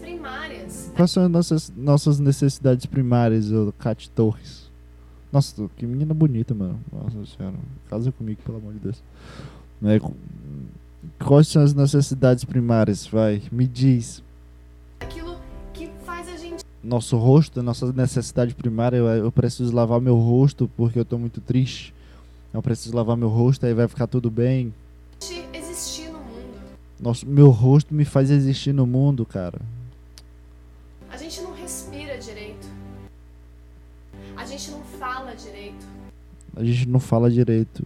[0.00, 0.90] primárias.
[0.96, 4.66] quais são as nossas, nossas necessidades primárias, ô Cat Torres?
[5.32, 6.80] Nossa, que menina bonita, mano.
[6.92, 7.56] Nossa senhora.
[7.90, 9.02] Casa comigo, pelo amor de Deus.
[9.80, 10.00] Né,
[11.24, 13.06] Quais são as necessidades primárias?
[13.06, 14.22] Vai, me diz.
[15.00, 15.35] Aquilo
[16.86, 21.40] Nosso rosto, nossa necessidade primária, eu, eu preciso lavar meu rosto porque eu tô muito
[21.40, 21.92] triste.
[22.54, 24.72] Eu preciso lavar meu rosto, aí vai ficar tudo bem.
[25.52, 26.60] existir no mundo.
[27.00, 29.60] Nosso, meu rosto me faz existir no mundo, cara.
[31.10, 32.68] A gente não respira direito.
[34.36, 35.86] A gente não fala direito.
[36.54, 37.84] A gente não fala direito.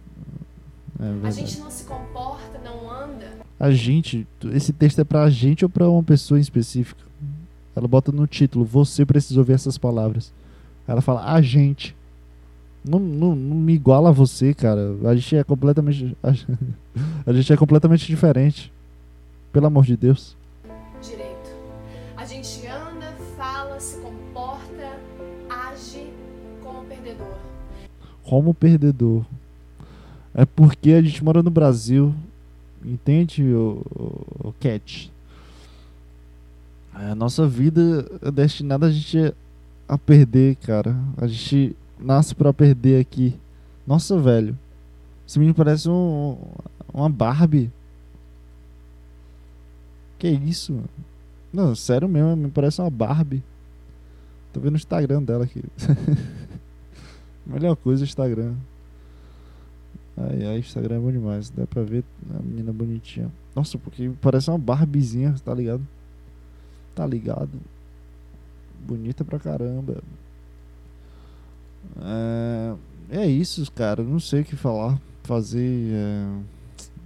[0.99, 3.31] É A gente não se comporta, não anda.
[3.59, 7.10] A gente, esse texto é pra gente ou pra uma pessoa em específica?
[7.75, 10.33] Ela bota no título, você precisa ouvir essas palavras.
[10.87, 11.95] Ela fala, a gente.
[12.83, 14.95] Não, não, não me iguala a você, cara.
[15.05, 16.17] A gente é completamente.
[17.25, 18.73] A gente é completamente diferente.
[19.53, 20.35] Pelo amor de Deus.
[21.01, 21.51] direito.
[22.17, 24.99] A gente anda, fala, se comporta,
[25.49, 26.11] age
[26.61, 27.37] como perdedor.
[28.23, 29.25] Como perdedor.
[30.33, 32.13] É porque a gente mora no Brasil.
[32.83, 35.11] Entende, o, o, o Cat?
[36.93, 39.33] A nossa vida é destinada a gente
[39.87, 40.95] a perder, cara.
[41.17, 43.37] A gente nasce pra perder aqui.
[43.85, 44.57] Nossa, velho.
[45.27, 46.37] Esse menino parece um,
[46.93, 47.71] uma Barbie.
[50.19, 50.89] Que isso, mano?
[51.51, 53.43] Não, sério mesmo, me parece uma Barbie.
[54.53, 55.63] Tô vendo o Instagram dela aqui.
[57.45, 58.53] Melhor coisa o Instagram.
[60.17, 61.49] Ai, ai, Instagram é bom demais.
[61.49, 62.03] Dá pra ver
[62.37, 63.31] a menina bonitinha.
[63.55, 65.85] Nossa, porque parece uma Barbiezinha, tá ligado?
[66.95, 67.59] Tá ligado?
[68.85, 70.01] Bonita pra caramba.
[71.99, 72.75] É,
[73.09, 74.03] é isso, cara.
[74.03, 74.99] Não sei o que falar.
[75.23, 75.93] Fazer.
[75.93, 76.27] É,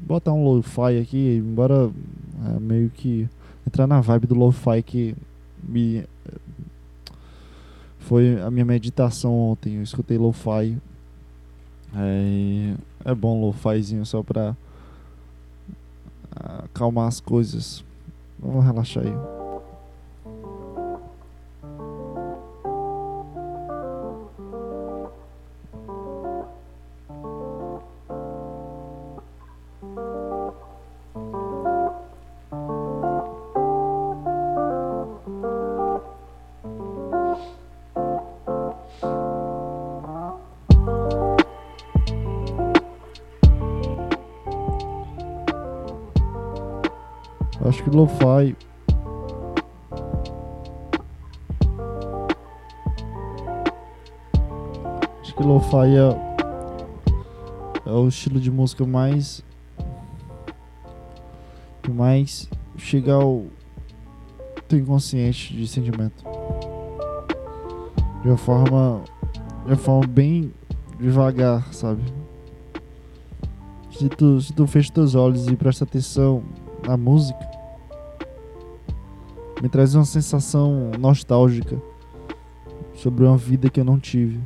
[0.02, 1.91] botar um lo-fi aqui, embora
[2.45, 3.28] é, meio que
[3.65, 5.15] entrar na vibe do lo-fi que
[5.63, 6.04] me.
[8.00, 9.76] Foi a minha meditação ontem.
[9.76, 10.78] Eu escutei lo-fi.
[11.95, 14.55] É, é bom lo-fizinho só pra
[16.64, 17.84] acalmar as coisas.
[18.39, 19.45] Vamos relaxar aí.
[47.96, 48.56] Lo-fi.
[55.22, 59.43] Acho que lo-fi é, é o estilo de música mais.
[61.82, 63.46] que mais chega ao.
[64.68, 66.24] teu inconsciente de sentimento.
[68.22, 69.04] De uma forma.
[69.64, 70.54] De uma forma bem
[71.00, 72.04] devagar, sabe?
[73.91, 76.43] Se tu, se tu fecha teus olhos e presta atenção
[76.86, 77.55] na música,
[79.66, 81.82] me traz uma sensação nostálgica
[82.93, 84.39] sobre uma vida que eu não tive.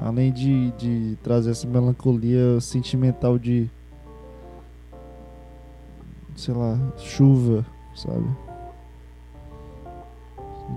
[0.00, 3.68] Além de, de trazer essa melancolia sentimental de.
[6.36, 8.28] sei lá, chuva, sabe?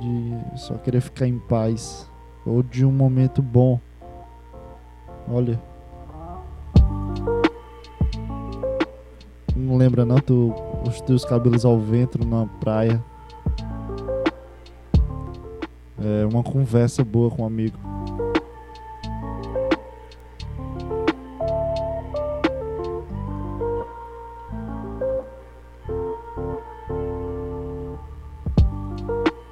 [0.01, 2.09] De só querer ficar em paz.
[2.43, 3.79] Ou de um momento bom.
[5.29, 5.61] Olha.
[9.75, 10.53] Não lembra não tu,
[10.87, 13.03] os teus cabelos ao vento na praia?
[16.01, 17.77] É uma conversa boa com um amigo.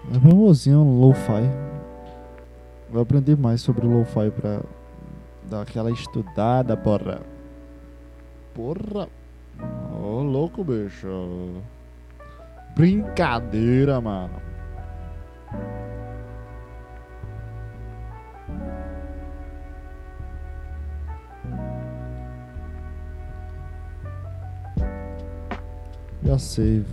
[0.10, 1.52] É famosinho lo-fi.
[2.90, 4.62] Vou aprender mais sobre lo-fi pra
[5.50, 7.20] dar aquela estudada, porra.
[8.54, 9.10] Porra.
[10.34, 11.62] Louco, bicho.
[12.76, 14.34] Brincadeira, mano.
[26.24, 26.84] Já sei.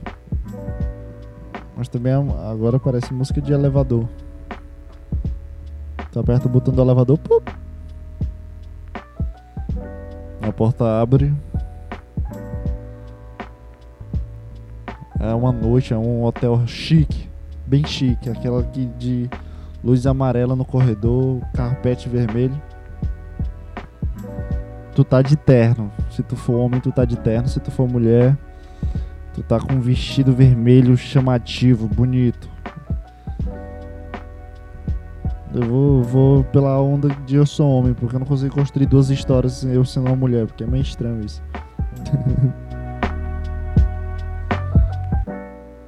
[1.74, 4.06] Mas também é- agora parece música de elevador.
[6.12, 7.48] Tu aperta o botão do elevador, pup.
[10.42, 11.32] A porta abre.
[15.30, 17.28] É uma noite, é um hotel chique,
[17.64, 19.30] bem chique, aquela aqui de
[19.82, 22.60] luz amarela no corredor, carpete vermelho.
[24.92, 25.90] Tu tá de terno.
[26.10, 27.46] Se tu for homem, tu tá de terno.
[27.46, 28.36] Se tu for mulher,
[29.32, 32.50] tu tá com um vestido vermelho chamativo, bonito.
[35.54, 39.10] Eu vou, vou pela onda de eu sou homem, porque eu não consigo construir duas
[39.10, 41.40] histórias eu sendo uma mulher, porque é meio estranho isso.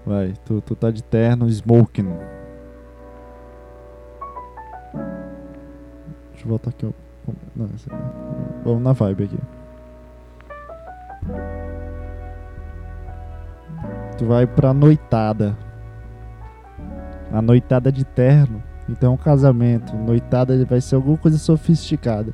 [0.04, 2.08] Vai, tu, tu tá de terno, smoking.
[6.32, 6.86] Deixa eu voltar aqui.
[6.86, 6.90] ó.
[7.54, 7.88] Não, esse.
[8.64, 9.38] Vamos na vibe aqui.
[14.18, 15.56] Tu vai pra noitada.
[17.32, 18.62] A noitada de terno.
[18.88, 19.96] Então é um casamento.
[19.96, 22.32] Noitada vai ser alguma coisa sofisticada.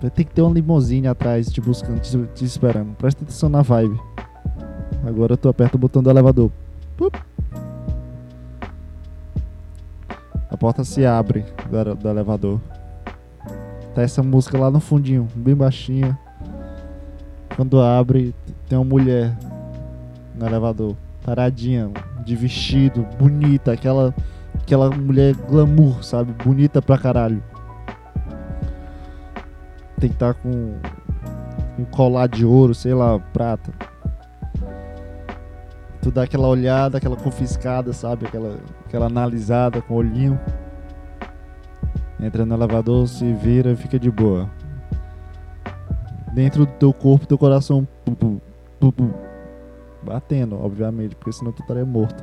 [0.00, 2.94] Vai ter que ter uma limousine atrás te buscando, te, te esperando.
[2.96, 3.98] Presta atenção na vibe.
[5.06, 6.50] Agora tu aperta o botão do elevador.
[6.96, 7.14] Pup.
[10.50, 12.60] A porta se abre do, do elevador.
[13.94, 16.18] Tá essa música lá no fundinho, bem baixinha.
[17.54, 18.34] Quando abre,
[18.68, 19.36] tem uma mulher
[20.34, 21.90] no elevador, paradinha,
[22.24, 24.14] de vestido, bonita, aquela
[24.54, 26.32] aquela mulher glamour, sabe?
[26.44, 27.42] Bonita pra caralho.
[30.00, 30.74] Tem que estar tá com
[31.78, 33.72] um colar de ouro, sei lá, prata.
[36.04, 38.26] Tu dá aquela olhada, aquela confiscada, sabe?
[38.26, 40.38] Aquela, aquela analisada com o olhinho.
[42.20, 44.50] Entra no elevador, se vira e fica de boa.
[46.34, 48.38] Dentro do teu corpo, teu coração pu,
[48.78, 49.14] pu,
[50.02, 52.22] batendo, obviamente, porque senão tu estaria morto.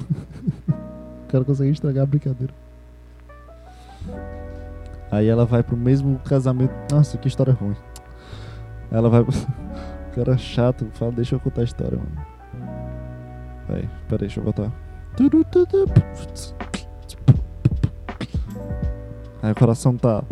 [0.68, 2.52] o cara consegue estragar a brincadeira.
[5.10, 6.74] Aí ela vai pro mesmo casamento.
[6.92, 7.74] Nossa, que história ruim.
[8.92, 9.24] Ela vai.
[10.14, 12.26] cara chato, fala, deixa eu contar a história, mano.
[13.68, 14.72] Vai, pera aí, deixa eu voltar.
[19.42, 20.22] Aí o coração tá.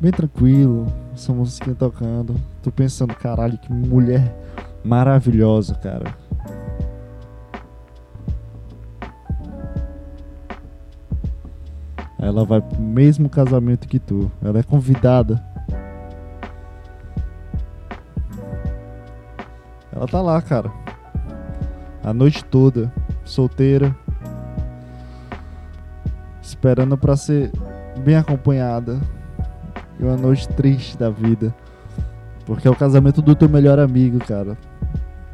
[0.00, 2.34] Bem tranquilo, essa musiquinha tocando.
[2.62, 4.34] Tô pensando, caralho, que mulher
[4.84, 6.16] maravilhosa, cara.
[12.18, 14.30] Ela vai pro mesmo casamento que tu.
[14.42, 15.51] Ela é convidada.
[20.02, 20.68] Ela tá lá, cara.
[22.02, 22.92] A noite toda,
[23.24, 23.94] solteira.
[26.42, 27.52] Esperando pra ser
[28.04, 29.00] bem acompanhada.
[30.00, 31.54] E uma noite triste da vida.
[32.44, 34.58] Porque é o casamento do teu melhor amigo, cara.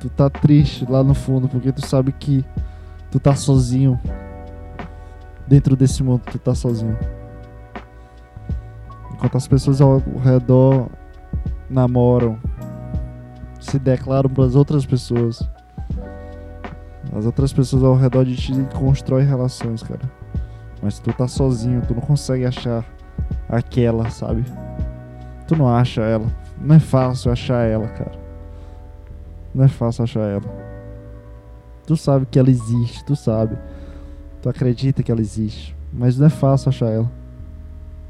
[0.01, 2.45] Tu tá triste lá no fundo porque tu sabe que
[3.11, 3.99] tu tá sozinho.
[5.47, 6.99] Dentro desse mundo, tu tá sozinho.
[9.14, 10.91] Enquanto as pessoas ao redor
[11.71, 12.39] namoram,
[13.61, 15.43] se declaram para as outras pessoas.
[17.17, 20.11] As outras pessoas ao redor de ti constroem relações, cara.
[20.83, 22.85] Mas tu tá sozinho, tu não consegue achar
[23.49, 24.45] aquela, sabe?
[25.47, 26.27] Tu não acha ela.
[26.61, 28.13] Não é fácil achar ela, cara.
[29.55, 30.69] Não é fácil achar ela.
[31.87, 33.57] Tu sabe que ela existe, tu sabe.
[34.43, 35.75] Tu acredita que ela existe.
[35.93, 37.11] Mas não é fácil achar ela.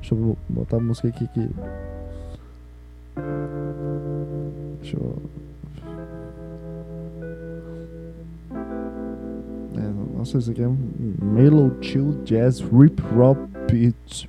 [0.00, 1.50] Deixa eu botar a música aqui que.
[9.76, 10.68] É, nossa, isso aqui é
[11.22, 14.28] Mellow Chill Jazz Rip Rock Beats.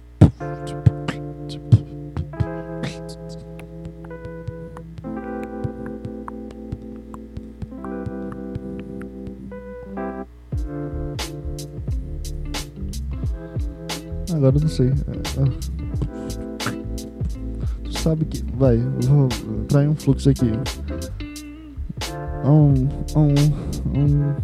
[14.33, 14.87] Agora não sei.
[14.87, 15.78] É, é.
[18.01, 18.43] Sabe que.
[18.55, 19.27] Vai, vou
[19.81, 20.51] em um fluxo aqui.
[22.45, 22.87] Um.
[23.15, 23.33] Um.
[23.99, 24.35] Um.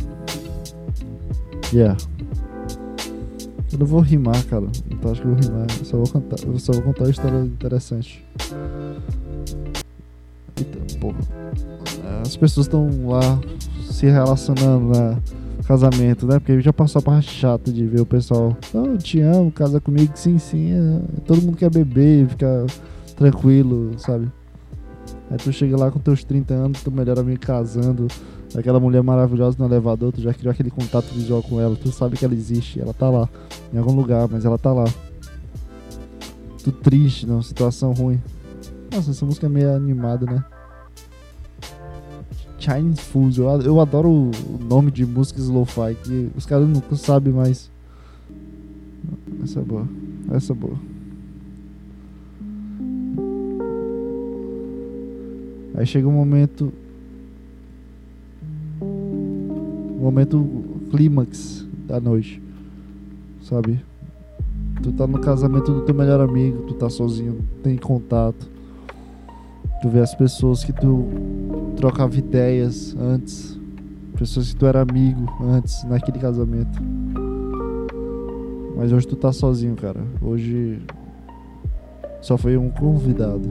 [1.73, 1.97] Yeah.
[3.71, 4.65] Eu não vou rimar, cara.
[4.91, 5.67] Então acho que eu vou rimar.
[5.79, 8.25] Eu só vou contar, só vou contar uma história interessante.
[10.57, 11.19] Eita, porra.
[12.21, 13.39] As pessoas estão lá
[13.89, 15.17] se relacionando, né?
[15.65, 16.39] casamento, né?
[16.39, 19.81] Porque já passou a parte chata de ver o pessoal, oh, eu te amo, casa
[19.81, 20.71] comigo, sim, sim.
[20.71, 21.21] É.
[21.25, 22.65] Todo mundo quer beber, ficar
[23.15, 24.31] tranquilo, sabe?
[25.29, 28.07] Aí tu chega lá com teus 30 anos, teu melhor amigo casando,
[28.55, 32.17] aquela mulher maravilhosa no elevador, tu já criou aquele contato visual com ela, tu sabe
[32.17, 33.27] que ela existe, ela tá lá,
[33.73, 34.85] em algum lugar, mas ela tá lá.
[36.63, 38.19] Tu triste, numa situação ruim.
[38.91, 40.43] Nossa, essa música é meio animada, né?
[42.57, 43.37] Chinese Fools.
[43.37, 44.31] Eu, eu adoro o
[44.67, 47.69] nome de músicas lo-fi, que os caras nunca sabem mais.
[49.43, 49.87] Essa é boa.
[50.31, 50.94] Essa é boa.
[55.77, 56.71] Aí chega um momento.
[58.81, 60.47] Um momento
[60.91, 62.41] clímax da noite.
[63.41, 63.79] Sabe?
[64.81, 68.49] Tu tá no casamento do teu melhor amigo, tu tá sozinho, tem contato.
[69.81, 71.05] Tu vê as pessoas que tu
[71.75, 73.59] trocava ideias antes,
[74.17, 76.79] pessoas que tu era amigo antes naquele casamento.
[78.75, 80.01] Mas hoje tu tá sozinho, cara.
[80.21, 80.81] Hoje
[82.21, 83.49] só foi um convidado.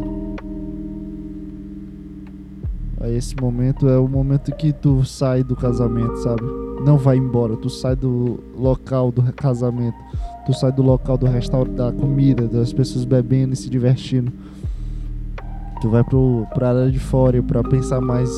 [3.05, 6.43] Aí esse momento é o momento que tu sai do casamento, sabe?
[6.85, 9.97] Não vai embora, tu sai do local do casamento,
[10.47, 14.33] tu sai do local do restaurante, da comida, das pessoas bebendo e se divertindo
[15.85, 18.35] Tu vai pro, pra área de fora para pensar mais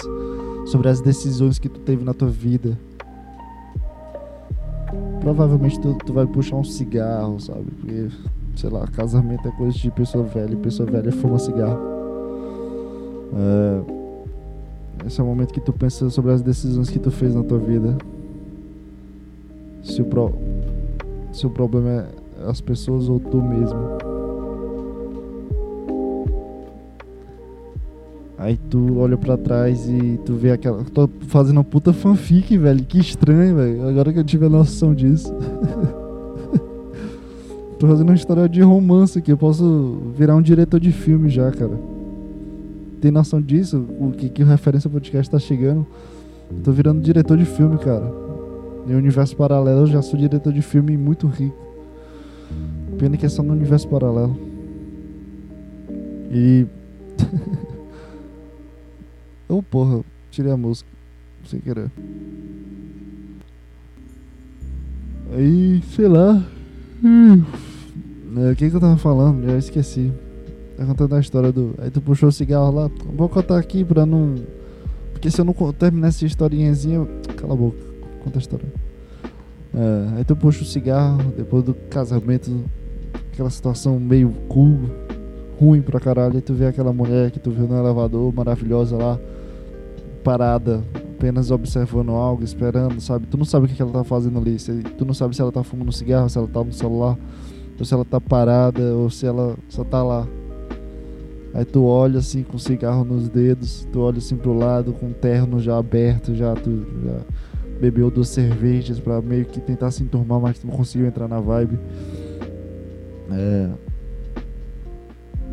[0.67, 2.77] sobre as decisões que tu teve na tua vida.
[5.21, 7.67] Provavelmente tu, tu vai puxar um cigarro, sabe?
[7.79, 8.09] Porque,
[8.57, 11.79] sei lá, casamento é coisa de pessoa velha e pessoa velha fuma cigarro.
[13.33, 13.96] É,
[15.07, 17.59] esse é o momento que tu pensa sobre as decisões que tu fez na tua
[17.59, 17.97] vida.
[19.85, 20.33] Se o, pro,
[21.33, 22.09] se o problema é
[22.49, 23.79] as pessoas ou tu mesmo.
[28.37, 30.83] Aí tu olha pra trás e tu vê aquela.
[30.85, 32.85] Tô fazendo uma puta fanfic, velho.
[32.85, 33.89] Que estranho, velho.
[33.89, 35.33] Agora que eu tive a noção disso.
[37.79, 39.31] Tô fazendo uma história de romance aqui.
[39.31, 41.79] Eu posso virar um diretor de filme já, cara.
[43.01, 43.87] Tem noção disso?
[43.99, 45.87] O que, que referência podcast tá chegando?
[46.65, 48.11] Tô virando diretor de filme, cara.
[48.87, 51.57] Em universo paralelo eu já sou diretor de filme muito rico.
[52.99, 54.39] Pena que é só no universo paralelo.
[56.31, 56.67] E.
[59.49, 60.91] Oh, porra, tirei a música.
[61.45, 61.89] Sem querer.
[65.33, 66.45] Aí, sei lá.
[68.37, 69.47] É, o que, que eu tava falando?
[69.47, 70.13] Já esqueci.
[70.77, 71.75] Tá contando a história do.
[71.79, 72.91] Aí tu puxou o cigarro lá.
[73.15, 74.35] Vou contar aqui pra não.
[75.13, 77.07] Porque se eu não terminar essa historinhazinha.
[77.37, 77.79] Cala a boca.
[78.23, 78.67] Conta a história.
[79.75, 82.65] É, aí tu puxa o cigarro depois do casamento.
[83.33, 84.81] Aquela situação meio cool.
[85.59, 86.35] Ruim pra caralho.
[86.35, 89.19] Aí tu vê aquela mulher que tu viu no elevador maravilhosa lá
[90.27, 93.29] parada, apenas observando algo, esperando, sabe?
[93.29, 94.57] Tu não sabe o que ela tá fazendo ali.
[94.99, 97.17] Tu não sabe se ela tá fumando cigarro, se ela tá no celular,
[97.79, 100.27] ou se ela tá parada, ou se ela só tá lá.
[101.57, 105.15] Aí tu olha assim com cigarro nos dedos, tu olha assim pro lado com o
[105.15, 107.21] terno já aberto, já tu já
[107.81, 111.41] bebeu duas cervejas para meio que tentar se enturmar, mas tu não conseguiu entrar na
[111.41, 111.79] vibe.
[113.33, 113.71] É.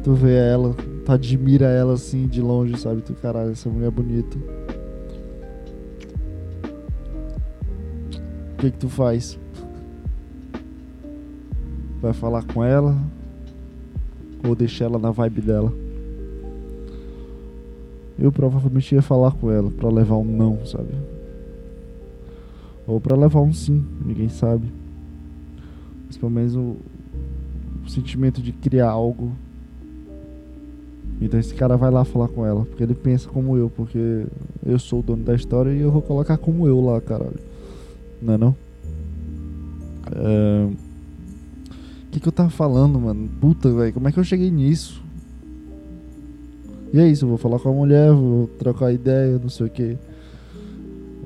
[0.04, 0.76] Tu vê ela,
[1.06, 3.02] tu admira ela assim de longe, sabe?
[3.02, 4.38] Tu, caralho, essa mulher é bonita.
[8.52, 9.40] O que que tu faz?
[12.02, 12.94] Vai falar com ela?
[14.46, 15.83] Ou deixar ela na vibe dela?
[18.18, 20.94] Eu provavelmente ia falar com ela para levar um não, sabe?
[22.86, 24.68] Ou para levar um sim, ninguém sabe.
[26.06, 26.78] Mas pelo menos o,
[27.86, 29.32] o sentimento de criar algo
[31.22, 34.26] Então esse cara vai lá falar com ela, porque ele pensa como eu, porque
[34.66, 37.40] eu sou o dono da história e eu vou colocar como eu lá, caralho.
[38.22, 38.56] Não é não?
[40.12, 40.70] É...
[42.08, 43.28] O que, que eu tava falando, mano?
[43.42, 45.03] Puta, velho, como é que eu cheguei nisso?
[46.94, 49.98] E é isso, vou falar com a mulher, vou trocar ideia, não sei o que.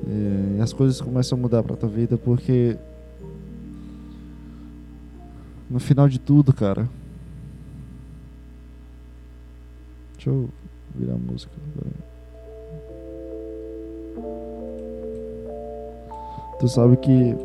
[0.07, 2.77] É, e as coisas começam a mudar pra tua vida, porque
[5.69, 6.87] no final de tudo, cara,
[10.27, 10.49] Deixa eu
[10.95, 11.51] virar a música.
[16.59, 17.35] Tu sabe que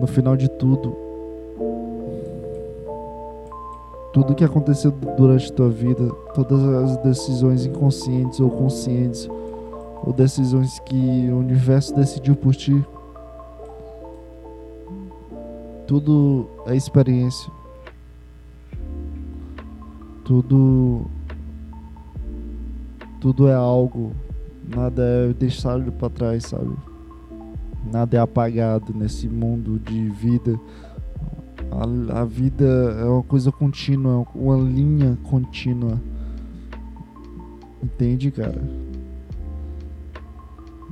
[0.00, 0.96] no final de tudo,
[4.12, 9.28] tudo que aconteceu durante tua vida, todas as decisões inconscientes ou conscientes,
[10.04, 12.84] ou decisões que o universo decidiu por ti,
[15.86, 17.50] tudo é experiência
[20.24, 21.06] tudo
[23.20, 24.12] tudo é algo,
[24.74, 26.74] nada é deixado para trás, sabe?
[27.92, 30.58] Nada é apagado nesse mundo de vida.
[31.72, 32.64] A, a vida
[33.00, 36.00] é uma coisa contínua, uma linha contínua.
[37.82, 38.62] Entende, cara?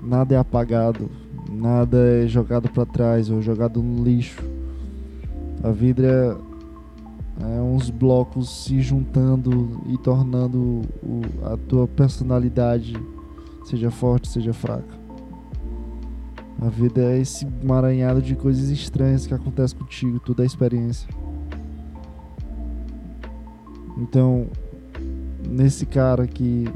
[0.02, 1.10] Nada é apagado,
[1.50, 4.42] nada é jogado para trás ou jogado no lixo.
[5.62, 6.50] A vida é
[7.42, 12.94] é, uns blocos se juntando e tornando o, a tua personalidade,
[13.64, 14.99] seja forte, seja fraca.
[16.60, 21.08] A vida é esse emaranhado de coisas estranhas que acontecem contigo, tudo é experiência.
[23.96, 24.46] Então,
[25.48, 26.68] nesse cara que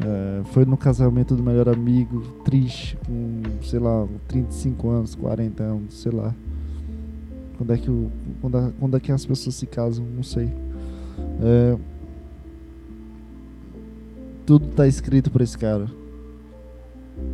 [0.00, 5.94] é, foi no casamento do melhor amigo, triste, com, sei lá, 35 anos, 40 anos,
[5.94, 6.34] sei lá.
[7.58, 8.08] Quando é que,
[8.40, 10.04] quando, quando é que as pessoas se casam?
[10.04, 10.50] Não sei.
[11.42, 11.76] É,
[14.46, 15.86] tudo está escrito para esse cara.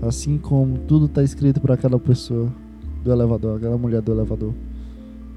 [0.02, 2.52] Assim como tudo está escrito para aquela pessoa
[3.02, 4.54] do elevador, aquela mulher do elevador.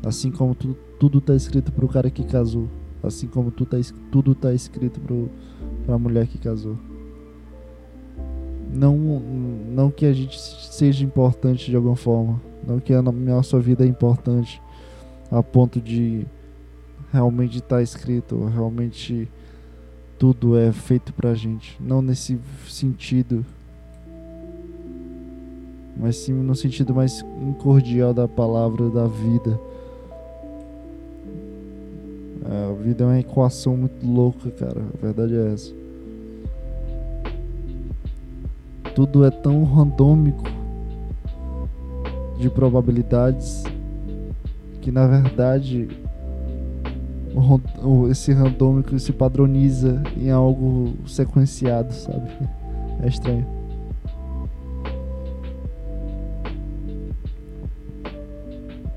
[0.05, 2.67] Assim como tu, tudo está escrito para o cara que casou.
[3.01, 3.77] Assim como tu tá,
[4.11, 5.01] tudo está escrito
[5.85, 6.77] para a mulher que casou.
[8.73, 12.41] Não, não que a gente seja importante de alguma forma.
[12.65, 14.61] Não que a nossa vida é importante
[15.29, 16.25] a ponto de
[17.11, 19.29] realmente estar tá escrito, realmente
[20.17, 21.77] tudo é feito pra gente.
[21.79, 23.45] Não nesse sentido,
[25.95, 27.23] mas sim no sentido mais
[27.61, 29.59] cordial da palavra da vida.
[32.45, 34.81] É, a vida é uma equação muito louca, cara.
[34.81, 35.73] A verdade é essa.
[38.95, 40.43] Tudo é tão randômico
[42.37, 43.63] de probabilidades
[44.81, 45.87] que na verdade
[48.11, 52.29] esse randômico se padroniza em algo sequenciado, sabe?
[53.01, 53.62] É estranho.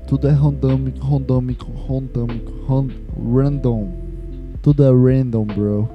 [0.07, 2.53] Tudo é randômico, randômico, randômico,
[3.15, 3.91] random.
[4.61, 5.89] Tudo é random, bro.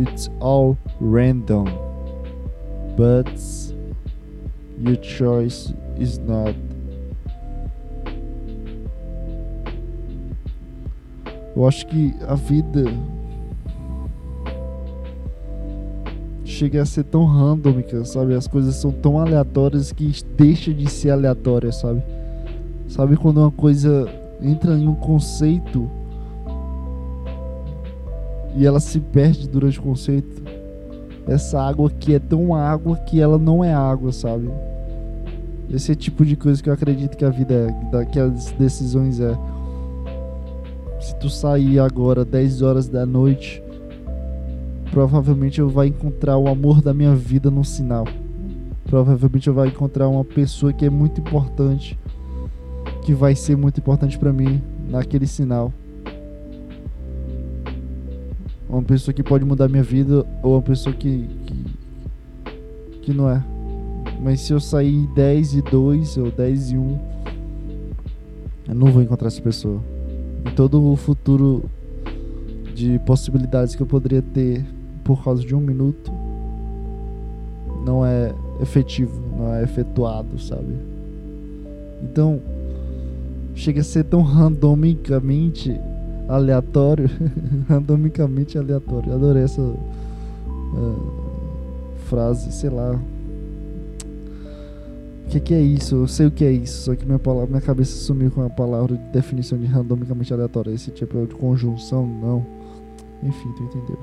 [0.00, 1.66] It's all random.
[2.96, 3.30] But
[4.78, 6.56] your choice is not
[11.56, 12.84] Eu acho que a vida
[16.44, 18.34] chega a ser tão randômica, sabe?
[18.34, 22.02] As coisas são tão aleatórias que deixa de ser aleatória, sabe?
[22.88, 24.08] Sabe quando uma coisa
[24.40, 25.90] entra em um conceito
[28.56, 30.42] e ela se perde durante o conceito?
[31.26, 34.50] Essa água aqui é tão água que ela não é água, sabe?
[35.72, 39.18] Esse é tipo de coisa que eu acredito que a vida é, que as decisões
[39.20, 39.34] é.
[41.00, 43.62] Se tu sair agora 10 horas da noite,
[44.90, 48.06] provavelmente eu vou encontrar o amor da minha vida no sinal.
[48.84, 51.98] Provavelmente eu vou encontrar uma pessoa que é muito importante,
[53.04, 55.72] que vai ser muito importante para mim naquele sinal.
[58.68, 63.44] Uma pessoa que pode mudar minha vida ou uma pessoa que, que, que não é.
[64.20, 66.98] Mas se eu sair 10 e 2 ou 10 e 1,
[68.68, 69.80] eu não vou encontrar essa pessoa
[70.46, 71.64] e todo o futuro
[72.74, 74.64] de possibilidades que eu poderia ter
[75.04, 76.10] por causa de um minuto
[77.84, 80.74] não é efetivo, não é efetuado, sabe?
[82.02, 82.40] Então,
[83.54, 85.80] chega a ser tão randomicamente
[86.28, 87.08] aleatório,
[87.68, 89.12] randomicamente aleatório.
[89.12, 91.12] adorei essa uh,
[92.06, 93.00] frase, sei lá.
[95.24, 95.96] O que, que é isso?
[95.96, 98.50] Eu sei o que é isso, só que minha, palavra, minha cabeça sumiu com a
[98.50, 100.70] palavra de definição de randomicamente aleatória.
[100.70, 102.44] Esse tipo de conjunção, não.
[103.22, 103.98] Enfim, tu entendeu.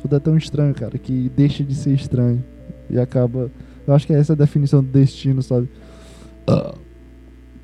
[0.00, 2.42] Tudo é tão estranho, cara, que deixa de ser estranho.
[2.88, 3.50] E acaba.
[3.86, 5.68] Eu acho que é essa a definição do destino, sabe?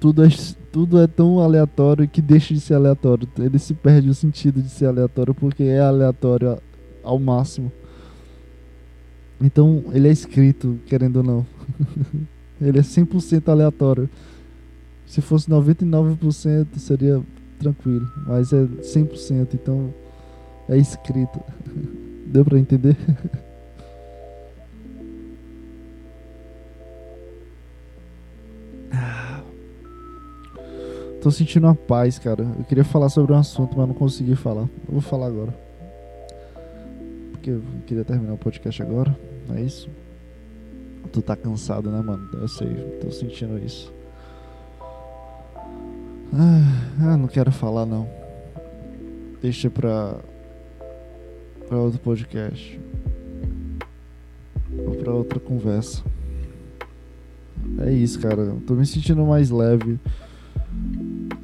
[0.03, 0.29] Tudo é,
[0.73, 3.29] tudo é tão aleatório que deixa de ser aleatório.
[3.39, 6.59] Ele se perde o sentido de ser aleatório porque é aleatório
[7.05, 7.71] ao máximo.
[9.41, 11.47] Então, ele é escrito, querendo ou não.
[12.61, 14.11] ele é 100% aleatório.
[15.07, 17.23] Se fosse 99% seria
[17.61, 19.95] tranquilo, mas é 100%, então
[20.69, 21.41] é escrito.
[22.27, 22.97] Deu para entender?
[31.23, 32.43] Tô sentindo uma paz, cara.
[32.59, 34.63] Eu queria falar sobre um assunto, mas não consegui falar.
[34.63, 35.55] Eu vou falar agora.
[37.31, 39.17] Porque eu queria terminar o podcast agora.
[39.55, 39.89] É isso?
[41.13, 42.29] Tu tá cansado, né, mano?
[42.33, 43.93] Eu sei, tô sentindo isso.
[46.33, 48.09] Ah, não quero falar, não.
[49.41, 50.17] Deixa pra.
[51.69, 52.81] pra outro podcast.
[54.77, 56.03] Ou pra outra conversa.
[57.79, 58.57] É isso, cara.
[58.67, 60.01] Tô me sentindo mais leve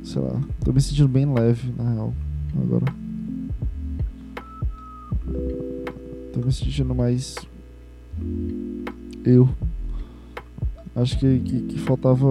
[0.09, 2.15] sei lá, tô me sentindo bem leve, na real,
[2.63, 2.87] agora.
[6.33, 7.37] Tô me sentindo mais
[9.23, 9.49] eu.
[10.97, 12.27] Acho que, que, que faltava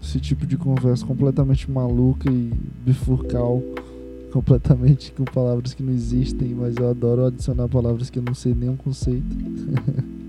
[0.00, 2.52] esse tipo de conversa completamente maluca e
[2.84, 3.60] bifurcal,
[4.30, 8.54] completamente com palavras que não existem, mas eu adoro adicionar palavras que eu não sei
[8.54, 9.26] nenhum conceito.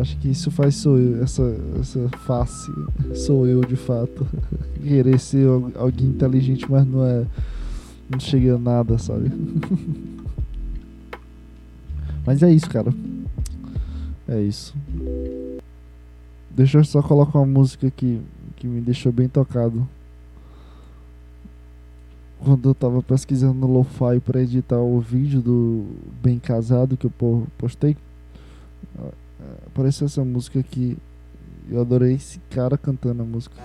[0.00, 1.42] Acho que isso faz sou eu, essa,
[1.80, 2.70] essa face
[3.14, 4.26] sou eu de fato.
[4.82, 7.24] Querer ser alguém inteligente, mas não é.
[8.10, 9.30] Não chega a nada, sabe?
[12.26, 12.92] mas é isso, cara.
[14.28, 14.74] É isso.
[16.50, 18.20] Deixa eu só colocar uma música que,
[18.56, 19.88] que me deixou bem tocado.
[22.38, 25.86] Quando eu tava pesquisando no Lo-Fi pra editar o vídeo do
[26.22, 27.96] Bem Casado que eu postei
[29.66, 30.96] apareceu essa música aqui.
[31.70, 33.56] Eu adorei esse cara cantando a música.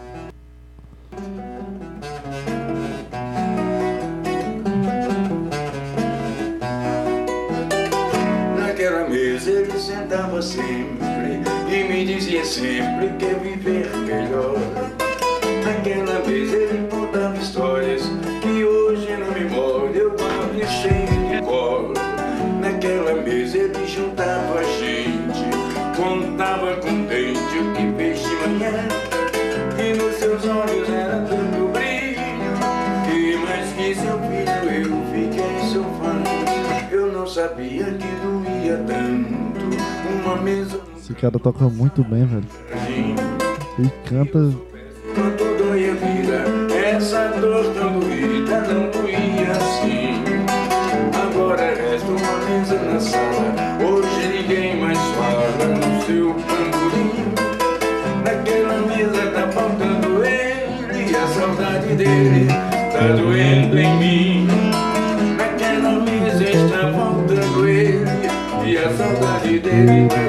[8.57, 14.55] Naquela mesa ele sentava sempre e me dizia sempre que viver melhor.
[15.65, 16.78] Naquela mesa ele
[41.19, 42.45] cara toca muito bem, velho.
[43.77, 44.39] Ele canta.
[45.69, 47.65] Vida Essa dor
[49.51, 50.23] assim.
[51.13, 53.53] Agora resta uma mesa na sala.
[53.83, 56.35] Hoje ninguém mais fala no seu
[58.23, 64.47] Naquela mesa tá faltando ele E a saudade dele tá doendo em mim.
[65.37, 68.05] Naquela mesa está faltando ele
[68.65, 70.28] E a saudade dele tá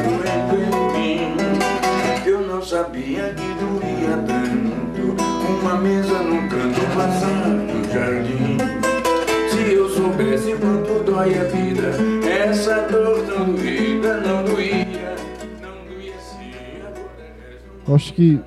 [7.01, 8.59] passar no jardim
[9.49, 11.93] Se eu soubesse quanto dói a vida
[12.29, 15.17] Essa dor tão doída não doía
[15.63, 16.15] Não doía
[16.89, 18.41] agora Acho que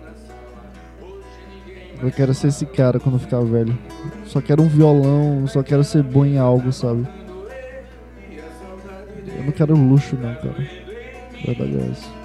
[2.02, 3.80] eu quero ser esse cara quando ficar velho.
[4.26, 7.08] Só quero um violão, só quero ser bom em algo, sabe?
[9.38, 10.68] Eu não quero luxo não, cara.
[11.46, 12.23] Verdade é essa.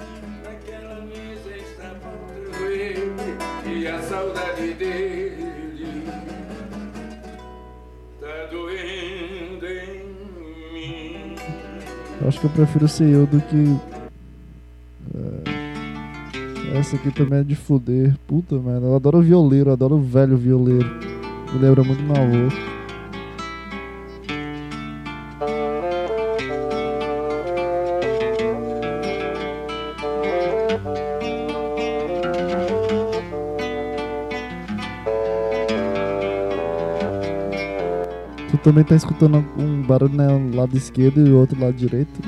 [12.39, 13.75] Acho que eu prefiro ser eu do que.
[16.73, 18.15] é, Essa aqui também é de fuder.
[18.27, 18.87] Puta merda.
[18.87, 20.89] Eu adoro violeiro, eu adoro o velho violeiro.
[21.53, 22.78] Me lembra muito meu avô.
[38.59, 42.19] Também tá escutando um barulho no lado esquerdo e o outro lado direito?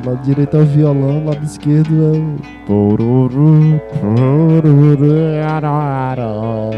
[0.00, 2.36] O lado direito é o violão, o lado esquerdo é o.
[2.66, 6.70] Poruru, poruru, arara.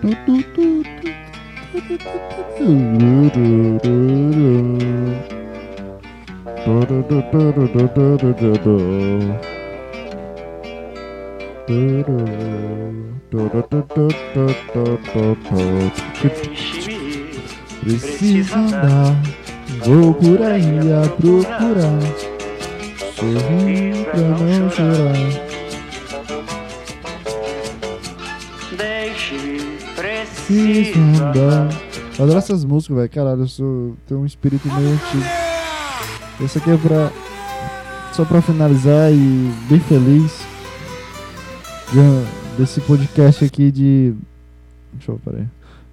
[0.00, 0.84] Tu, tu,
[17.80, 19.14] Precisa andar,
[19.84, 22.00] vou por aí a procurar.
[23.14, 25.14] Sorrir pra não chorar.
[28.76, 29.36] Deixe,
[29.94, 31.68] Preciso precisa andar.
[32.18, 33.10] Eu adoro essas músicas, velho.
[33.10, 35.24] Caralho, eu sou, tenho um espírito meio antigo.
[36.44, 37.12] Esse aqui é pra.
[38.12, 40.49] Só pra finalizar e bem feliz
[42.56, 44.14] desse podcast aqui de.
[44.92, 45.44] Deixa eu peraí.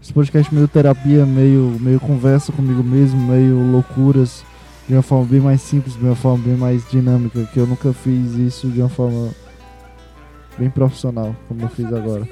[0.01, 4.43] Esse podcast meio terapia, meio, meio conversa comigo mesmo, meio loucuras,
[4.87, 7.91] de uma forma bem mais simples, de uma forma bem mais dinâmica, que eu nunca
[7.93, 9.31] fiz isso de uma forma
[10.57, 12.27] bem profissional, como eu fiz agora.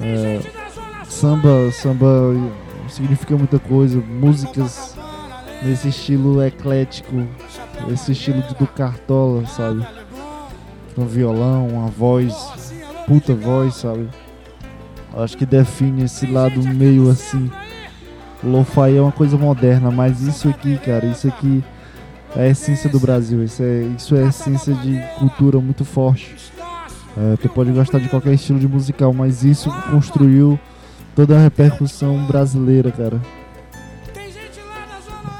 [0.00, 0.40] É,
[1.08, 2.06] samba, samba
[2.88, 4.94] significa muita coisa, músicas
[5.62, 7.26] nesse estilo eclético,
[7.90, 9.84] esse estilo do Cartola, sabe?
[10.98, 12.34] Com violão, uma voz,
[13.06, 14.08] puta voz, sabe?
[15.16, 17.48] Acho que define esse lado meio assim.
[18.42, 21.62] Lo-fi é uma coisa moderna, mas isso aqui, cara, isso aqui
[22.34, 23.44] é a essência do Brasil.
[23.44, 26.34] Isso é, isso é a essência de cultura muito forte.
[27.16, 30.58] É, tu pode gostar de qualquer estilo de musical, mas isso construiu
[31.14, 33.22] toda a repercussão brasileira, cara.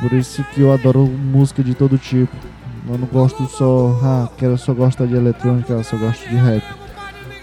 [0.00, 2.36] Por isso que eu adoro música de todo tipo.
[2.88, 6.62] Eu não gosto só, ah, quero só gostar de eletrônica, eu só gosto de rap.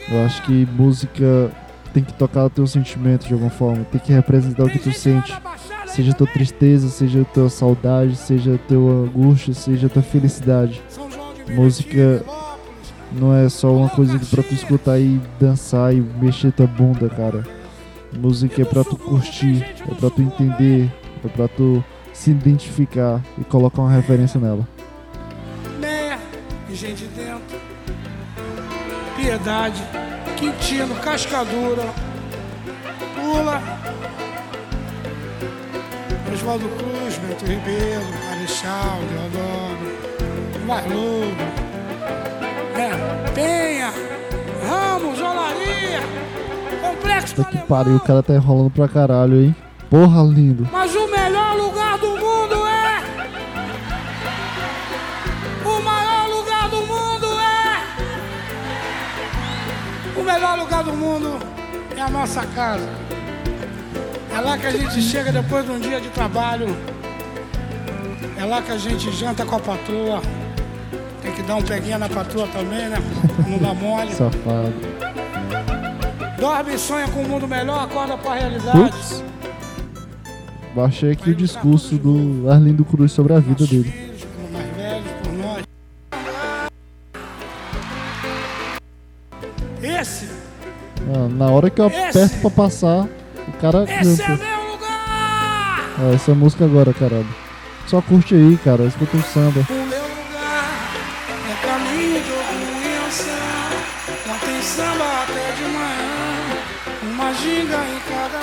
[0.10, 1.52] Eu acho que música
[1.93, 4.91] tem que tocar o teu sentimento de alguma forma, tem que representar o que tu
[4.91, 5.34] sente.
[5.86, 10.82] Seja tua tristeza, seja tua saudade, seja tua angústia, seja tua felicidade.
[11.54, 12.24] Música
[13.12, 17.43] não é só uma coisa pra tu escutar e dançar e mexer tua bunda, cara.
[18.18, 20.91] Música é pra tu curtir, é pra tu entender,
[21.24, 24.68] é pra tu se identificar e colocar uma referência nela.
[26.76, 27.57] Gente dentro.
[29.15, 29.82] Piedade,
[30.36, 31.86] Quintino, Cascadura,
[33.15, 33.61] Pula,
[36.34, 41.43] Oswaldo Cruz, Bento Ribeiro, Marechal, Deodoro, Barludo,
[42.76, 43.93] é, Penha,
[44.67, 46.01] Ramos, Olaria,
[46.82, 49.55] Complexo Puta que pariu, o cara tá enrolando pra caralho, hein?
[49.89, 50.67] Porra, lindo.
[50.73, 52.14] Mas o melhor lugar do
[60.18, 61.38] O melhor lugar do mundo
[61.95, 62.88] é a nossa casa.
[64.34, 66.76] É lá que a gente chega depois de um dia de trabalho.
[68.38, 70.22] É lá que a gente janta com a patroa.
[71.22, 72.97] Tem que dar um peguinha na patroa também, né?
[73.47, 74.11] Não dá mole.
[74.16, 74.74] Safado.
[76.39, 78.91] Dorme e sonha com um mundo melhor, acorda pra realidade.
[78.91, 79.24] Putz.
[80.76, 84.05] Baixei aqui o discurso do Arlindo Cruz sobre a vida dele.
[91.30, 93.07] Na hora que eu aperto pra passar,
[93.47, 95.89] o cara esse é meu lugar!
[95.97, 97.28] Ah, essa música agora, caralho.
[97.88, 98.84] Só curte aí, cara.
[98.84, 99.65] Escuta o samba.
[99.69, 100.91] O meu lugar
[101.49, 102.36] é caminho de.
[104.28, 106.26] Não tem samba até de manhã.
[107.13, 108.39] Uma ginga em cada.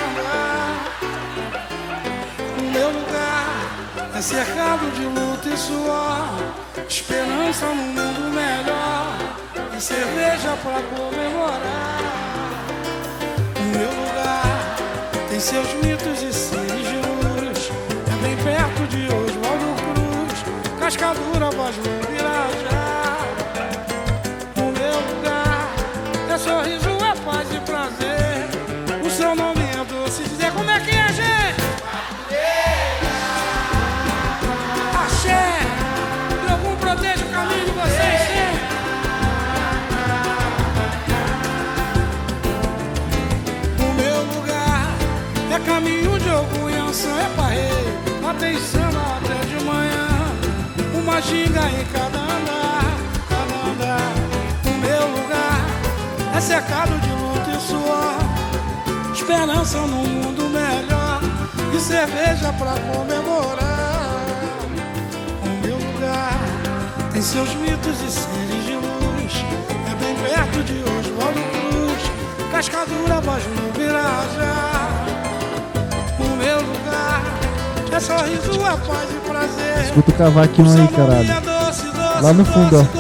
[2.59, 3.47] O meu lugar
[4.15, 6.29] é cercado de luta e suor.
[6.89, 9.17] Esperança num mundo melhor.
[9.77, 12.32] E cerveja pra comemorar.
[15.43, 16.33] Seus mitos e
[16.97, 17.71] luz.
[18.13, 21.75] É bem perto de Oswaldo Cruz, Cascadura, Voz
[51.23, 52.97] uma ginga em cada andar,
[53.29, 54.13] cada andar.
[54.67, 55.61] O meu lugar
[56.35, 61.21] é cercado de luta e suor, esperança num mundo melhor
[61.75, 64.17] e cerveja pra comemorar.
[65.45, 66.41] O meu lugar
[67.13, 69.45] tem seus mitos e seres de luz,
[69.91, 73.73] é bem perto de Oswaldo Cruz, Cascadura, voz no
[77.95, 79.85] É sorriso, a paz e prazer.
[79.85, 81.29] Escuta o cavaquinho aí, caralho.
[82.23, 82.83] Lá no fundo, ó.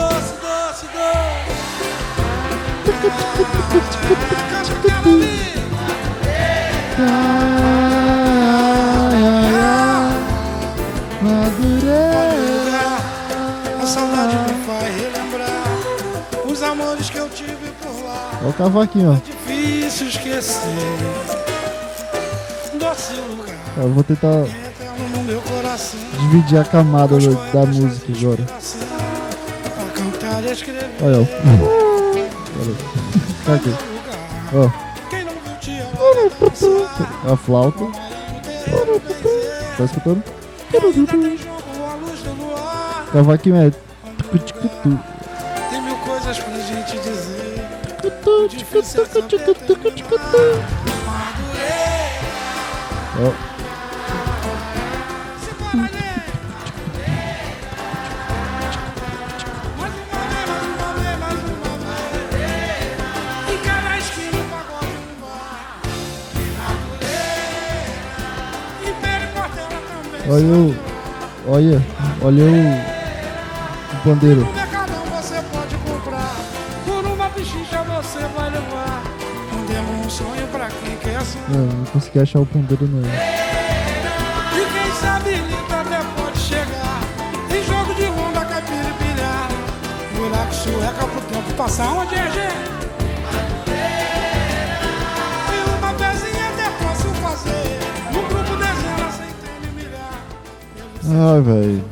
[13.80, 15.62] A saudade me faz relembrar
[16.46, 18.30] os amores que eu tive por lá.
[18.40, 19.14] Olha o cavaquinho, ó.
[19.14, 20.60] É difícil esquecer.
[22.78, 23.56] Doce lugar.
[23.76, 24.44] Eu vou tentar
[26.32, 28.46] dividir a camada do- da música agora.
[31.02, 31.26] Olha, ó.
[32.62, 32.74] Olha.
[33.44, 33.74] Tá aqui.
[34.54, 34.70] Ó,
[37.32, 37.84] a flauta.
[39.76, 40.22] Tá escutando?
[43.12, 43.70] Cavaquinho é.
[43.70, 44.98] tucu, tu.
[45.70, 47.62] Tem mil coisas pra gente dizer.
[53.20, 53.32] Ó,
[70.32, 70.74] olha o.
[71.46, 71.82] Olha,
[72.22, 72.92] olha o.
[73.92, 74.40] O pandeiro.
[74.40, 76.34] No mercadão você pode comprar.
[76.86, 79.02] Por uma pichincha você vai levar.
[79.52, 81.50] Mandemos um sonho pra quem quer sonhar.
[81.50, 83.41] Não, não consegui achar o pandeiro não.
[101.24, 101.84] Ai, velho.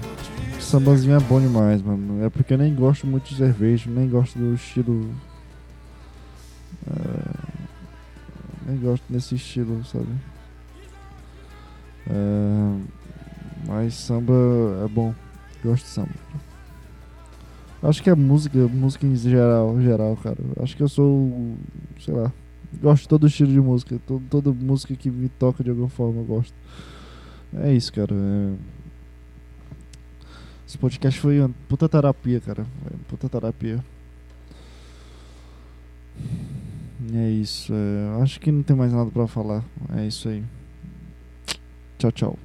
[0.59, 2.24] Sambazinho é bom demais, mano.
[2.24, 5.09] É porque eu nem gosto muito de cerveja, nem gosto do estilo.
[6.89, 7.61] é,
[8.66, 10.09] nem gosto desse estilo, sabe?
[12.09, 12.76] É,
[13.68, 14.35] mas samba
[14.85, 15.14] é bom.
[15.62, 16.11] Gosto de samba.
[17.85, 20.39] Acho que é música, música em geral, geral, cara.
[20.61, 21.57] Acho que eu sou,
[22.01, 22.33] sei lá,
[22.83, 26.20] gosto de todo estilo de música, todo, toda música que me toca de alguma forma
[26.20, 26.55] eu gosto.
[27.55, 28.12] É isso, cara.
[28.12, 28.80] é-
[30.71, 32.64] Esse podcast foi uma puta terapia, cara.
[32.64, 33.85] Foi uma puta terapia.
[37.12, 37.73] É isso.
[37.75, 39.64] é, Acho que não tem mais nada pra falar.
[39.97, 40.45] É isso aí.
[41.99, 42.39] Tchau, tchau.